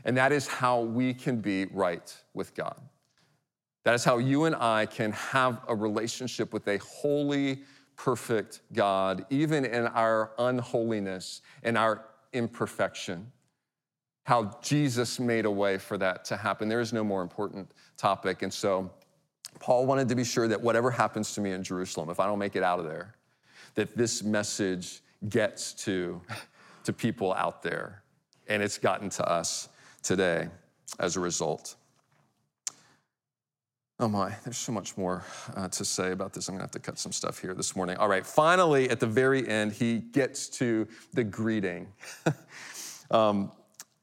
And 0.04 0.16
that 0.16 0.32
is 0.32 0.46
how 0.46 0.80
we 0.80 1.14
can 1.14 1.40
be 1.40 1.66
right 1.66 2.14
with 2.34 2.54
God. 2.54 2.80
That 3.84 3.94
is 3.94 4.04
how 4.04 4.18
you 4.18 4.44
and 4.44 4.56
I 4.56 4.86
can 4.86 5.12
have 5.12 5.60
a 5.68 5.74
relationship 5.74 6.52
with 6.52 6.66
a 6.66 6.78
holy, 6.78 7.62
perfect 7.96 8.60
God, 8.72 9.24
even 9.30 9.64
in 9.64 9.86
our 9.86 10.32
unholiness 10.38 11.42
and 11.62 11.78
our 11.78 12.04
imperfection. 12.32 13.30
How 14.24 14.58
Jesus 14.60 15.20
made 15.20 15.44
a 15.44 15.50
way 15.50 15.78
for 15.78 15.96
that 15.98 16.24
to 16.26 16.36
happen. 16.36 16.68
There 16.68 16.80
is 16.80 16.92
no 16.92 17.04
more 17.04 17.22
important 17.22 17.70
topic. 17.96 18.42
And 18.42 18.52
so, 18.52 18.90
Paul 19.60 19.86
wanted 19.86 20.08
to 20.08 20.14
be 20.14 20.24
sure 20.24 20.48
that 20.48 20.60
whatever 20.60 20.90
happens 20.90 21.34
to 21.34 21.40
me 21.40 21.52
in 21.52 21.62
Jerusalem, 21.62 22.10
if 22.10 22.20
I 22.20 22.26
don't 22.26 22.38
make 22.38 22.56
it 22.56 22.62
out 22.62 22.78
of 22.78 22.84
there, 22.84 23.14
that 23.74 23.96
this 23.96 24.22
message 24.22 25.00
gets 25.28 25.72
to, 25.84 26.20
to 26.84 26.92
people 26.92 27.34
out 27.34 27.62
there. 27.62 28.02
And 28.48 28.62
it's 28.62 28.78
gotten 28.78 29.10
to 29.10 29.28
us 29.28 29.68
today 30.02 30.48
as 30.98 31.16
a 31.16 31.20
result. 31.20 31.76
Oh 33.98 34.08
my, 34.08 34.34
there's 34.44 34.58
so 34.58 34.72
much 34.72 34.98
more 34.98 35.24
uh, 35.56 35.68
to 35.68 35.84
say 35.84 36.12
about 36.12 36.34
this. 36.34 36.48
I'm 36.48 36.54
gonna 36.54 36.64
have 36.64 36.70
to 36.72 36.78
cut 36.78 36.98
some 36.98 37.12
stuff 37.12 37.38
here 37.38 37.54
this 37.54 37.74
morning. 37.74 37.96
All 37.96 38.08
right, 38.08 38.26
finally, 38.26 38.90
at 38.90 39.00
the 39.00 39.06
very 39.06 39.48
end, 39.48 39.72
he 39.72 39.98
gets 39.98 40.48
to 40.50 40.86
the 41.14 41.24
greeting. 41.24 41.88
um, 43.10 43.50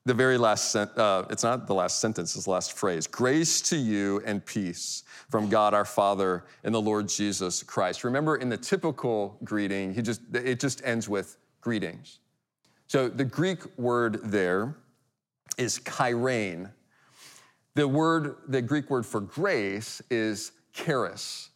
the 0.06 0.13
very 0.13 0.38
last, 0.38 0.76
uh, 0.76 1.26
it's 1.30 1.44
not 1.44 1.66
the 1.66 1.74
last 1.74 2.02
sentence, 2.02 2.36
it's 2.36 2.46
the 2.46 2.52
last 2.52 2.74
phrase. 2.74 3.08
Grace 3.08 3.62
to 3.62 3.78
you 3.78 4.22
and 4.26 4.46
peace 4.46 5.04
from 5.30 5.50
God 5.50 5.74
our 5.74 5.86
Father 5.86 6.44
and 6.63 6.76
the 6.76 6.82
Lord 6.82 7.08
Jesus 7.08 7.63
Christ. 7.63 8.04
Remember, 8.04 8.36
in 8.36 8.50
the 8.50 8.58
typical 8.58 9.38
greeting, 9.44 9.94
he 9.94 10.02
just, 10.02 10.22
it 10.34 10.60
just 10.60 10.82
ends 10.84 11.08
with 11.08 11.38
greetings. 11.62 12.20
So 12.88 13.08
the 13.08 13.24
Greek 13.24 13.78
word 13.78 14.20
there 14.24 14.76
is 15.58 15.80
chairein. 15.80 16.70
The 17.76 17.88
word, 17.88 18.36
the 18.48 18.62
Greek 18.62 18.89
word 18.89 19.06
for 19.06 19.22
grace 19.22 20.02
is 20.10 20.52
charis. 20.74 21.50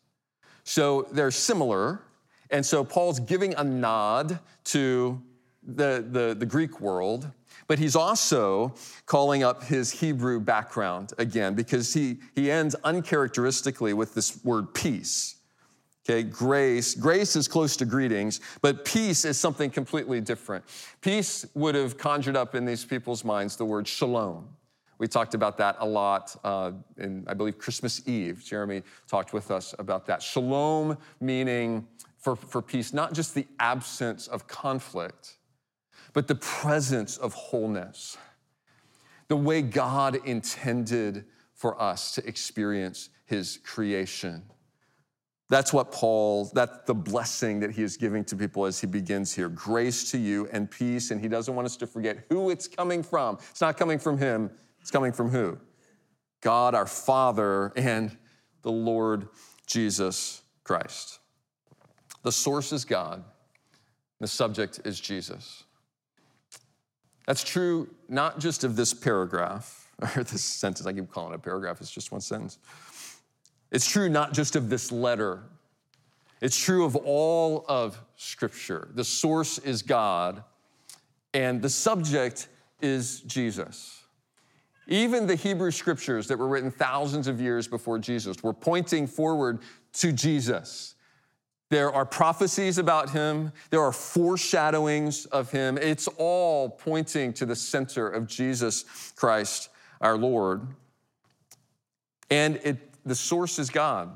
So 0.63 1.07
they're 1.11 1.31
similar. 1.31 2.01
And 2.49 2.65
so 2.65 2.83
Paul's 2.83 3.19
giving 3.19 3.53
a 3.55 3.63
nod 3.63 4.39
to 4.65 5.21
the, 5.63 6.05
the, 6.09 6.33
the 6.33 6.45
Greek 6.45 6.79
world 6.79 7.29
but 7.67 7.79
he's 7.79 7.95
also 7.95 8.73
calling 9.05 9.43
up 9.43 9.63
his 9.63 9.91
Hebrew 9.91 10.39
background 10.39 11.13
again 11.17 11.53
because 11.53 11.93
he, 11.93 12.17
he 12.33 12.49
ends 12.49 12.75
uncharacteristically 12.83 13.93
with 13.93 14.13
this 14.13 14.43
word 14.43 14.73
peace. 14.73 15.35
Okay, 16.09 16.23
grace. 16.23 16.95
Grace 16.95 17.35
is 17.35 17.49
close 17.49 17.75
to 17.75 17.85
greetings, 17.85 18.39
but 18.61 18.85
peace 18.85 19.25
is 19.25 19.37
something 19.37 19.69
completely 19.69 20.21
different. 20.21 20.63
Peace 21.01 21.45
would 21.53 21.75
have 21.75 21.97
conjured 21.97 22.37
up 22.37 22.55
in 22.55 22.63
these 22.63 22.85
people's 22.85 23.25
minds 23.25 23.57
the 23.57 23.65
word 23.65 23.85
shalom. 23.85 24.47
We 24.99 25.07
talked 25.07 25.33
about 25.33 25.57
that 25.57 25.75
a 25.79 25.85
lot 25.85 26.35
uh, 26.43 26.71
in, 26.97 27.25
I 27.27 27.33
believe, 27.33 27.57
Christmas 27.57 28.07
Eve. 28.07 28.43
Jeremy 28.43 28.83
talked 29.07 29.33
with 29.33 29.51
us 29.51 29.75
about 29.77 30.05
that. 30.07 30.23
Shalom 30.23 30.97
meaning 31.19 31.85
for, 32.17 32.35
for 32.35 32.61
peace, 32.61 32.93
not 32.93 33.13
just 33.13 33.35
the 33.35 33.45
absence 33.59 34.27
of 34.27 34.47
conflict, 34.47 35.37
but 36.17 36.27
the 36.27 36.33
presence 36.33 37.17
of 37.17 37.35
wholeness. 37.35 38.17
The 39.27 39.35
way 39.35 39.61
God 39.61 40.17
intended 40.25 41.25
for 41.53 41.79
us 41.79 42.15
to 42.15 42.27
experience 42.27 43.09
his 43.25 43.59
creation. 43.63 44.41
That's 45.47 45.71
what 45.71 45.91
Paul, 45.91 46.49
that's 46.55 46.87
the 46.87 46.95
blessing 46.95 47.59
that 47.59 47.69
he 47.69 47.83
is 47.83 47.97
giving 47.97 48.25
to 48.25 48.35
people 48.35 48.65
as 48.65 48.81
he 48.81 48.87
begins 48.87 49.31
here. 49.31 49.47
Grace 49.47 50.09
to 50.09 50.17
you 50.17 50.49
and 50.51 50.71
peace. 50.71 51.11
And 51.11 51.21
he 51.21 51.27
doesn't 51.27 51.53
want 51.53 51.67
us 51.67 51.77
to 51.77 51.85
forget 51.85 52.25
who 52.29 52.49
it's 52.49 52.67
coming 52.67 53.03
from. 53.03 53.37
It's 53.51 53.61
not 53.61 53.77
coming 53.77 53.99
from 53.99 54.17
him, 54.17 54.49
it's 54.81 54.89
coming 54.89 55.11
from 55.11 55.29
who? 55.29 55.55
God 56.41 56.73
our 56.73 56.87
Father 56.87 57.71
and 57.75 58.17
the 58.63 58.71
Lord 58.71 59.27
Jesus 59.67 60.41
Christ. 60.63 61.19
The 62.23 62.31
source 62.31 62.73
is 62.73 62.85
God, 62.85 63.23
the 64.19 64.25
subject 64.25 64.79
is 64.83 64.99
Jesus. 64.99 65.63
That's 67.27 67.43
true 67.43 67.89
not 68.09 68.39
just 68.39 68.63
of 68.63 68.75
this 68.75 68.93
paragraph, 68.93 69.89
or 70.15 70.23
this 70.23 70.43
sentence, 70.43 70.87
I 70.87 70.93
keep 70.93 71.11
calling 71.11 71.33
it 71.33 71.35
a 71.35 71.39
paragraph, 71.39 71.79
it's 71.79 71.91
just 71.91 72.11
one 72.11 72.21
sentence. 72.21 72.57
It's 73.71 73.87
true 73.87 74.09
not 74.09 74.33
just 74.33 74.55
of 74.55 74.69
this 74.69 74.91
letter, 74.91 75.43
it's 76.41 76.57
true 76.57 76.85
of 76.85 76.95
all 76.95 77.65
of 77.67 77.99
Scripture. 78.15 78.89
The 78.93 79.03
source 79.03 79.57
is 79.59 79.81
God, 79.81 80.43
and 81.33 81.61
the 81.61 81.69
subject 81.69 82.47
is 82.81 83.21
Jesus. 83.21 84.03
Even 84.87 85.27
the 85.27 85.35
Hebrew 85.35 85.71
scriptures 85.71 86.27
that 86.27 86.37
were 86.37 86.47
written 86.47 86.71
thousands 86.71 87.27
of 87.27 87.41
years 87.41 87.67
before 87.67 87.99
Jesus 87.99 88.41
were 88.41 88.53
pointing 88.53 89.05
forward 89.05 89.59
to 89.93 90.13
Jesus. 90.13 90.95
There 91.69 91.91
are 91.91 92.05
prophecies 92.05 92.77
about 92.77 93.09
him, 93.09 93.51
there 93.69 93.81
are 93.81 93.91
foreshadowings 93.91 95.25
of 95.27 95.51
him. 95.51 95.77
It's 95.77 96.07
all 96.17 96.69
pointing 96.69 97.33
to 97.33 97.45
the 97.45 97.55
center 97.55 98.07
of 98.07 98.27
Jesus 98.27 98.85
Christ, 99.15 99.69
our 99.99 100.17
Lord. 100.17 100.65
And 102.29 102.57
it 102.63 102.77
the 103.07 103.15
source 103.15 103.57
is 103.57 103.69
God. 103.69 104.09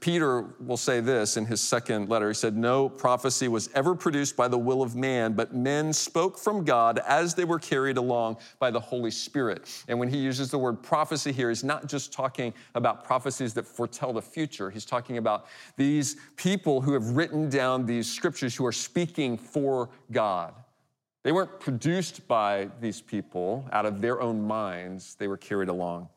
Peter 0.00 0.54
will 0.60 0.76
say 0.76 1.00
this 1.00 1.36
in 1.38 1.46
his 1.46 1.60
second 1.60 2.08
letter. 2.08 2.28
He 2.28 2.34
said, 2.34 2.56
No 2.56 2.88
prophecy 2.88 3.48
was 3.48 3.70
ever 3.74 3.94
produced 3.94 4.36
by 4.36 4.46
the 4.46 4.58
will 4.58 4.82
of 4.82 4.94
man, 4.94 5.32
but 5.32 5.54
men 5.54 5.92
spoke 5.92 6.38
from 6.38 6.64
God 6.64 7.00
as 7.06 7.34
they 7.34 7.44
were 7.44 7.58
carried 7.58 7.96
along 7.96 8.36
by 8.58 8.70
the 8.70 8.78
Holy 8.78 9.10
Spirit. 9.10 9.84
And 9.88 9.98
when 9.98 10.08
he 10.08 10.18
uses 10.18 10.50
the 10.50 10.58
word 10.58 10.82
prophecy 10.82 11.32
here, 11.32 11.48
he's 11.48 11.64
not 11.64 11.86
just 11.86 12.12
talking 12.12 12.52
about 12.74 13.04
prophecies 13.04 13.54
that 13.54 13.66
foretell 13.66 14.12
the 14.12 14.22
future. 14.22 14.70
He's 14.70 14.84
talking 14.84 15.16
about 15.16 15.46
these 15.76 16.16
people 16.36 16.82
who 16.82 16.92
have 16.92 17.16
written 17.16 17.48
down 17.48 17.86
these 17.86 18.10
scriptures 18.10 18.54
who 18.54 18.66
are 18.66 18.72
speaking 18.72 19.38
for 19.38 19.88
God. 20.12 20.54
They 21.22 21.32
weren't 21.32 21.58
produced 21.58 22.28
by 22.28 22.68
these 22.82 23.00
people 23.00 23.66
out 23.72 23.86
of 23.86 24.02
their 24.02 24.20
own 24.20 24.42
minds, 24.42 25.14
they 25.14 25.26
were 25.26 25.38
carried 25.38 25.70
along 25.70 26.10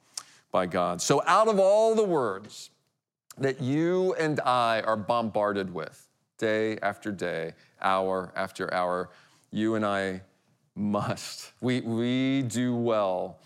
by 0.52 0.66
God. 0.66 1.02
So, 1.02 1.24
out 1.26 1.48
of 1.48 1.60
all 1.60 1.96
the 1.96 2.04
words 2.04 2.72
that 3.38 3.62
you 3.62 4.13
and 4.15 4.39
I 4.41 4.82
are 4.82 4.97
bombarded 4.97 5.73
with 5.73 6.08
day 6.38 6.78
after 6.80 7.12
day, 7.12 7.54
hour 7.82 8.32
after 8.36 8.73
hour, 8.73 9.10
you 9.52 9.76
and 9.76 9.86
I 9.86 10.21
must, 10.76 11.52
we, 11.62 11.82
we 11.82 12.43
do 12.43 12.76
well 12.76 13.39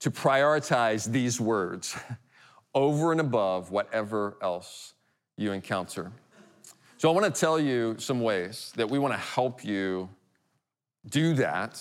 to 0.00 0.10
prioritize 0.10 1.10
these 1.10 1.40
words 1.40 1.96
over 2.74 3.12
and 3.12 3.20
above 3.20 3.70
whatever 3.70 4.36
else 4.42 4.94
you 5.36 5.52
encounter. 5.52 6.10
So, 6.98 7.10
I 7.10 7.12
want 7.12 7.32
to 7.32 7.40
tell 7.40 7.58
you 7.58 7.96
some 7.98 8.20
ways 8.20 8.72
that 8.76 8.88
we 8.88 8.98
want 8.98 9.12
to 9.12 9.18
help 9.18 9.64
you 9.64 10.08
do 11.10 11.34
that 11.34 11.80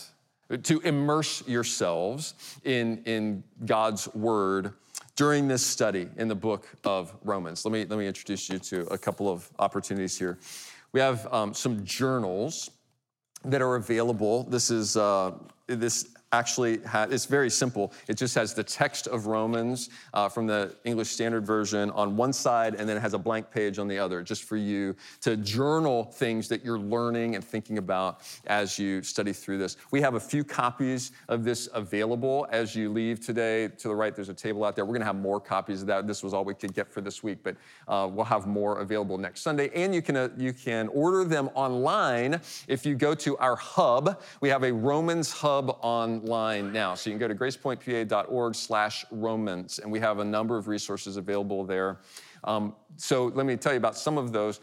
to 0.63 0.80
immerse 0.82 1.47
yourselves 1.47 2.34
in, 2.63 3.04
in 3.06 3.43
God's 3.65 4.13
word 4.13 4.74
during 5.15 5.47
this 5.47 5.65
study 5.65 6.08
in 6.17 6.28
the 6.28 6.36
book 6.36 6.67
of 6.84 7.13
Romans. 7.24 7.65
Let 7.65 7.71
me, 7.71 7.86
let 7.86 8.00
me 8.00 8.08
introduce 8.08 8.50
you 8.50 8.60
to 8.60 8.82
a 8.88 8.97
couple 8.97 9.30
of 9.30 9.50
opportunities 9.60 10.17
here. 10.17 10.38
We 10.93 11.00
have 11.00 11.32
um, 11.34 11.54
some 11.54 11.84
journals 11.86 12.71
that 13.45 13.62
are 13.62 13.76
available. 13.76 14.43
This 14.43 14.69
is 14.69 14.97
uh, 14.97 15.34
this 15.67 16.11
actually 16.32 16.80
it's 16.94 17.26
very 17.26 17.50
simple. 17.50 17.94
It 18.08 18.17
just 18.17 18.36
has 18.36 18.54
the 18.54 18.63
text 18.63 19.08
of 19.08 19.28
Romans 19.28 19.89
uh, 20.13 20.30
from 20.30 20.48
the 20.48 20.76
English 20.84 21.10
Standard 21.10 21.46
Version 21.46 21.91
on 21.91 22.15
one 22.15 22.34
side, 22.34 22.76
and 22.76 22.88
then 22.88 22.98
it 22.98 23.02
has 23.02 23.13
a 23.13 23.17
blank 23.20 23.52
page 23.52 23.80
on 23.80 23.88
the 23.88 23.98
other, 23.98 24.22
just 24.22 24.44
for 24.44 24.58
you 24.58 24.96
to 25.22 25.38
journal 25.38 26.06
things 26.06 26.48
that 26.48 26.63
you're 26.63 26.80
learning 26.80 27.36
and 27.36 27.44
thinking 27.44 27.78
about 27.78 28.22
as 28.48 28.80
you 28.80 29.02
study 29.02 29.34
through 29.34 29.58
this. 29.58 29.78
We 29.91 30.02
have 30.02 30.15
a 30.15 30.20
few 30.20 30.44
copies 30.44 31.12
of 31.28 31.44
this 31.44 31.70
available 31.74 32.48
as 32.52 32.76
you 32.76 32.89
leave 32.89 33.20
today. 33.20 33.67
To 33.67 33.88
the 33.89 33.96
right, 33.96 34.15
there's 34.15 34.30
a 34.30 34.34
table 34.34 34.63
out 34.63 34.76
there. 34.76 34.86
We're 34.86 34.94
going 34.94 35.02
to 35.02 35.06
have 35.06 35.15
more 35.15 35.39
copies 35.39 35.82
of 35.82 35.88
that. 35.88 36.08
This 36.08 36.24
was 36.24 36.34
all 36.34 36.46
we 36.46 36.54
could 36.54 36.74
get 36.74 36.91
for 36.91 37.02
this 37.02 37.24
week, 37.24 37.39
but 37.44 37.56
uh, 37.88 38.10
we'll 38.12 38.26
have 38.26 38.48
more 38.48 38.80
available 38.80 39.17
next 39.17 39.41
Sunday. 39.41 39.70
And 39.76 39.94
you 39.94 40.02
can 40.02 40.15
uh, 40.15 40.30
you 40.38 40.54
can 40.54 40.88
order 40.89 41.24
them 41.24 41.50
online 41.56 42.39
if 42.67 42.86
you 42.86 42.96
go 42.96 43.13
to 43.15 43.38
our 43.38 43.56
hub. 43.56 44.22
We 44.41 44.50
have 44.50 44.63
a 44.63 44.72
Romans 44.72 45.32
hub 45.32 45.78
on 45.82 46.21
online 46.22 46.72
now. 46.72 46.96
So 46.96 47.10
you 47.10 47.18
can 47.18 47.20
go 47.20 47.28
to 47.28 47.36
gracepointpa.org 47.36 48.56
slash 48.56 49.06
Romans, 49.12 49.80
and 49.80 49.92
we 49.92 50.00
have 50.00 50.20
a 50.20 50.26
number 50.26 50.58
of 50.58 50.68
resources 50.68 51.18
available 51.18 51.64
there. 51.64 52.00
Um, 52.44 52.76
so 52.98 53.26
let 53.26 53.46
me 53.46 53.56
tell 53.58 53.74
you 53.74 53.78
about 53.78 53.98
some 53.98 54.18
of 54.18 54.32
those. 54.32 54.60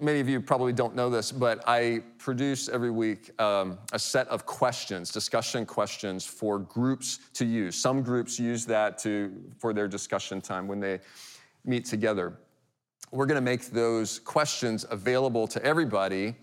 Many 0.00 0.20
of 0.20 0.28
you 0.28 0.40
probably 0.40 0.72
don't 0.72 0.96
know 0.96 1.08
this, 1.08 1.30
but 1.30 1.62
I 1.68 2.02
produce 2.18 2.68
every 2.68 2.90
week 2.90 3.40
um, 3.40 3.78
a 3.92 3.98
set 3.98 4.26
of 4.28 4.44
questions, 4.44 5.12
discussion 5.12 5.64
questions 5.64 6.26
for 6.26 6.58
groups 6.58 7.20
to 7.34 7.44
use. 7.44 7.76
Some 7.76 8.02
groups 8.02 8.38
use 8.38 8.66
that 8.66 8.98
to, 8.98 9.32
for 9.58 9.72
their 9.72 9.86
discussion 9.86 10.40
time 10.40 10.66
when 10.66 10.80
they 10.80 11.00
meet 11.64 11.84
together. 11.84 12.38
We're 13.12 13.26
going 13.26 13.36
to 13.36 13.40
make 13.40 13.66
those 13.66 14.18
questions 14.18 14.84
available 14.90 15.46
to 15.48 15.64
everybody 15.64 16.34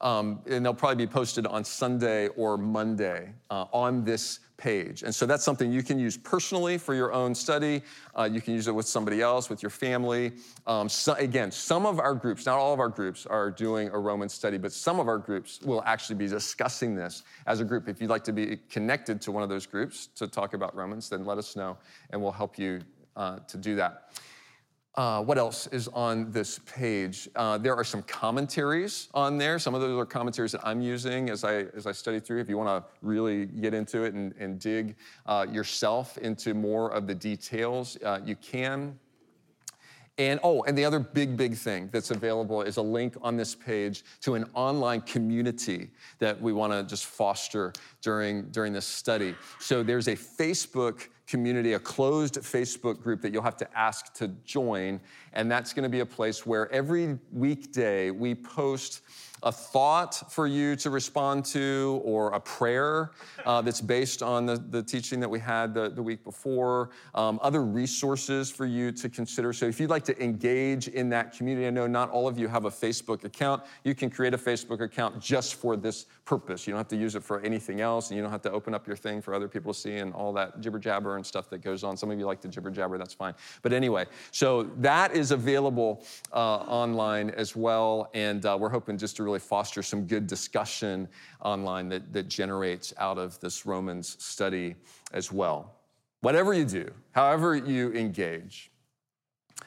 um, 0.00 0.40
and 0.46 0.64
they'll 0.64 0.74
probably 0.74 1.06
be 1.06 1.10
posted 1.10 1.46
on 1.46 1.64
Sunday 1.64 2.28
or 2.28 2.56
Monday 2.56 3.32
uh, 3.50 3.66
on 3.72 4.04
this 4.04 4.40
page. 4.56 5.02
And 5.02 5.14
so 5.14 5.26
that's 5.26 5.44
something 5.44 5.70
you 5.70 5.82
can 5.82 5.98
use 5.98 6.16
personally 6.16 6.78
for 6.78 6.94
your 6.94 7.12
own 7.12 7.34
study. 7.34 7.82
Uh, 8.18 8.28
you 8.30 8.40
can 8.40 8.54
use 8.54 8.68
it 8.68 8.74
with 8.74 8.86
somebody 8.86 9.20
else, 9.20 9.50
with 9.50 9.62
your 9.62 9.70
family. 9.70 10.32
Um, 10.66 10.88
so 10.88 11.12
again, 11.14 11.50
some 11.50 11.84
of 11.84 12.00
our 12.00 12.14
groups, 12.14 12.46
not 12.46 12.58
all 12.58 12.72
of 12.72 12.80
our 12.80 12.88
groups, 12.88 13.26
are 13.26 13.50
doing 13.50 13.88
a 13.88 13.98
Roman 13.98 14.28
study, 14.28 14.58
but 14.58 14.72
some 14.72 14.98
of 14.98 15.08
our 15.08 15.18
groups 15.18 15.60
will 15.62 15.82
actually 15.84 16.16
be 16.16 16.26
discussing 16.26 16.94
this 16.94 17.22
as 17.46 17.60
a 17.60 17.64
group. 17.64 17.88
If 17.88 18.00
you'd 18.00 18.10
like 18.10 18.24
to 18.24 18.32
be 18.32 18.58
connected 18.70 19.20
to 19.22 19.32
one 19.32 19.42
of 19.42 19.48
those 19.48 19.66
groups 19.66 20.08
to 20.16 20.26
talk 20.26 20.54
about 20.54 20.74
Romans, 20.74 21.08
then 21.10 21.24
let 21.24 21.38
us 21.38 21.56
know 21.56 21.76
and 22.10 22.20
we'll 22.20 22.32
help 22.32 22.58
you 22.58 22.80
uh, 23.16 23.38
to 23.48 23.56
do 23.56 23.76
that. 23.76 24.10
Uh, 24.96 25.22
what 25.22 25.36
else 25.36 25.66
is 25.66 25.88
on 25.88 26.30
this 26.32 26.58
page? 26.60 27.28
Uh, 27.36 27.58
there 27.58 27.76
are 27.76 27.84
some 27.84 28.02
commentaries 28.04 29.08
on 29.12 29.36
there. 29.36 29.58
Some 29.58 29.74
of 29.74 29.82
those 29.82 29.98
are 29.98 30.06
commentaries 30.06 30.52
that 30.52 30.66
I'm 30.66 30.80
using 30.80 31.28
as 31.28 31.44
I, 31.44 31.66
as 31.76 31.86
I 31.86 31.92
study 31.92 32.18
through. 32.18 32.40
If 32.40 32.48
you 32.48 32.56
want 32.56 32.82
to 32.82 32.90
really 33.02 33.44
get 33.44 33.74
into 33.74 34.04
it 34.04 34.14
and, 34.14 34.34
and 34.38 34.58
dig 34.58 34.96
uh, 35.26 35.44
yourself 35.50 36.16
into 36.16 36.54
more 36.54 36.88
of 36.92 37.06
the 37.06 37.14
details, 37.14 37.98
uh, 38.06 38.20
you 38.24 38.36
can. 38.36 38.98
And 40.18 40.40
oh, 40.42 40.62
and 40.62 40.76
the 40.76 40.84
other 40.84 40.98
big, 40.98 41.36
big 41.36 41.54
thing 41.54 41.90
that's 41.92 42.10
available 42.10 42.62
is 42.62 42.78
a 42.78 42.82
link 42.82 43.16
on 43.20 43.36
this 43.36 43.54
page 43.54 44.02
to 44.22 44.34
an 44.34 44.48
online 44.54 45.02
community 45.02 45.90
that 46.20 46.40
we 46.40 46.54
want 46.54 46.72
to 46.72 46.82
just 46.84 47.04
foster 47.04 47.74
during, 48.00 48.44
during 48.50 48.72
this 48.72 48.86
study. 48.86 49.34
So 49.60 49.82
there's 49.82 50.08
a 50.08 50.16
Facebook 50.16 51.08
community, 51.26 51.74
a 51.74 51.78
closed 51.78 52.36
Facebook 52.36 53.02
group 53.02 53.20
that 53.20 53.32
you'll 53.32 53.42
have 53.42 53.58
to 53.58 53.78
ask 53.78 54.14
to 54.14 54.28
join. 54.44 55.00
And 55.34 55.50
that's 55.50 55.74
going 55.74 55.82
to 55.82 55.88
be 55.90 56.00
a 56.00 56.06
place 56.06 56.46
where 56.46 56.72
every 56.72 57.18
weekday 57.32 58.10
we 58.10 58.34
post 58.34 59.02
a 59.46 59.52
thought 59.52 60.30
for 60.30 60.48
you 60.48 60.74
to 60.74 60.90
respond 60.90 61.44
to 61.44 62.02
or 62.04 62.32
a 62.32 62.40
prayer 62.40 63.12
uh, 63.44 63.62
that's 63.62 63.80
based 63.80 64.20
on 64.20 64.44
the, 64.44 64.56
the 64.70 64.82
teaching 64.82 65.20
that 65.20 65.28
we 65.28 65.38
had 65.38 65.72
the, 65.72 65.88
the 65.88 66.02
week 66.02 66.24
before, 66.24 66.90
um, 67.14 67.38
other 67.42 67.62
resources 67.62 68.50
for 68.50 68.66
you 68.66 68.90
to 68.90 69.08
consider. 69.08 69.52
So 69.52 69.66
if 69.66 69.78
you'd 69.78 69.88
like 69.88 70.04
to 70.06 70.20
engage 70.22 70.88
in 70.88 71.08
that 71.10 71.32
community, 71.32 71.68
I 71.68 71.70
know 71.70 71.86
not 71.86 72.10
all 72.10 72.26
of 72.26 72.40
you 72.40 72.48
have 72.48 72.64
a 72.64 72.70
Facebook 72.70 73.22
account. 73.22 73.62
You 73.84 73.94
can 73.94 74.10
create 74.10 74.34
a 74.34 74.38
Facebook 74.38 74.80
account 74.80 75.20
just 75.20 75.54
for 75.54 75.76
this 75.76 76.06
purpose. 76.24 76.66
You 76.66 76.72
don't 76.72 76.80
have 76.80 76.88
to 76.88 76.96
use 76.96 77.14
it 77.14 77.22
for 77.22 77.40
anything 77.42 77.80
else, 77.80 78.10
and 78.10 78.16
you 78.16 78.24
don't 78.24 78.32
have 78.32 78.42
to 78.42 78.50
open 78.50 78.74
up 78.74 78.84
your 78.84 78.96
thing 78.96 79.22
for 79.22 79.32
other 79.32 79.46
people 79.46 79.72
to 79.72 79.78
see 79.78 79.98
and 79.98 80.12
all 80.12 80.32
that 80.32 80.60
jibber 80.60 80.80
jabber 80.80 81.14
and 81.14 81.24
stuff 81.24 81.48
that 81.50 81.58
goes 81.62 81.84
on. 81.84 81.96
Some 81.96 82.10
of 82.10 82.18
you 82.18 82.26
like 82.26 82.40
the 82.40 82.48
jibber 82.48 82.70
jabber, 82.70 82.98
that's 82.98 83.14
fine. 83.14 83.34
But 83.62 83.72
anyway, 83.72 84.06
so 84.32 84.64
that 84.78 85.14
is 85.14 85.30
available 85.30 86.04
uh, 86.32 86.36
online 86.36 87.30
as 87.30 87.54
well. 87.54 88.10
And 88.12 88.44
uh, 88.44 88.58
we're 88.58 88.70
hoping 88.70 88.98
just 88.98 89.16
to 89.18 89.22
really 89.36 89.46
foster 89.46 89.82
some 89.82 90.06
good 90.06 90.26
discussion 90.26 91.06
online 91.42 91.88
that, 91.90 92.12
that 92.12 92.28
generates 92.28 92.94
out 92.98 93.18
of 93.18 93.38
this 93.40 93.66
Romans 93.66 94.16
study 94.18 94.74
as 95.12 95.30
well. 95.30 95.74
Whatever 96.22 96.54
you 96.54 96.64
do, 96.64 96.90
however 97.12 97.54
you 97.54 97.92
engage, 97.92 98.70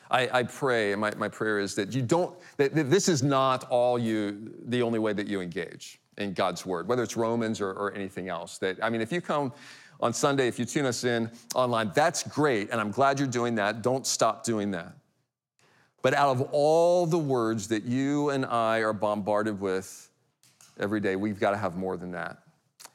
I, 0.10 0.39
I, 0.39 0.43
pray, 0.43 0.91
and 0.91 1.01
my, 1.01 1.13
my 1.15 1.29
prayer 1.29 1.60
is 1.60 1.75
that 1.75 1.93
you 1.93 2.01
don't, 2.01 2.36
that, 2.58 2.73
that, 2.73 2.89
this 2.89 3.08
is 3.08 3.21
not 3.21 3.65
all 3.69 3.99
you, 3.99 4.51
the 4.65 4.82
only 4.82 4.97
way 4.97 5.13
that 5.13 5.27
you 5.27 5.39
engage 5.39 5.99
in 6.17 6.34
God's 6.34 6.65
word, 6.65 6.88
whether 6.88 7.03
it's 7.03 7.15
Romans 7.15 7.62
or, 7.62 7.71
or 7.71 7.93
anything 7.93 8.27
else. 8.27 8.58
That, 8.58 8.84
I 8.84 8.89
mean, 8.89 9.01
if 9.01 9.12
you 9.12 9.21
come 9.21 9.53
on 9.99 10.13
Sunday, 10.13 10.47
if 10.47 10.58
you 10.58 10.65
tune 10.65 10.86
us 10.86 11.03
in 11.03 11.29
online, 11.53 11.91
that's 11.93 12.23
great, 12.23 12.71
and 12.71 12.82
I'm 12.82 12.91
glad 12.91 13.19
you're 13.19 13.27
doing 13.27 13.55
that. 13.55 13.84
Don't 13.84 14.08
stop 14.08 14.43
doing 14.43 14.71
that. 14.71 14.93
But 16.01 16.13
out 16.13 16.29
of 16.29 16.41
all 16.51 17.05
the 17.05 17.17
words 17.17 17.67
that 17.69 17.83
you 17.83 18.29
and 18.29 18.45
I 18.45 18.79
are 18.79 18.93
bombarded 18.93 19.59
with 19.59 20.09
every 20.79 20.99
day, 20.99 21.15
we've 21.15 21.39
got 21.39 21.51
to 21.51 21.57
have 21.57 21.75
more 21.75 21.97
than 21.97 22.12
that 22.12 22.39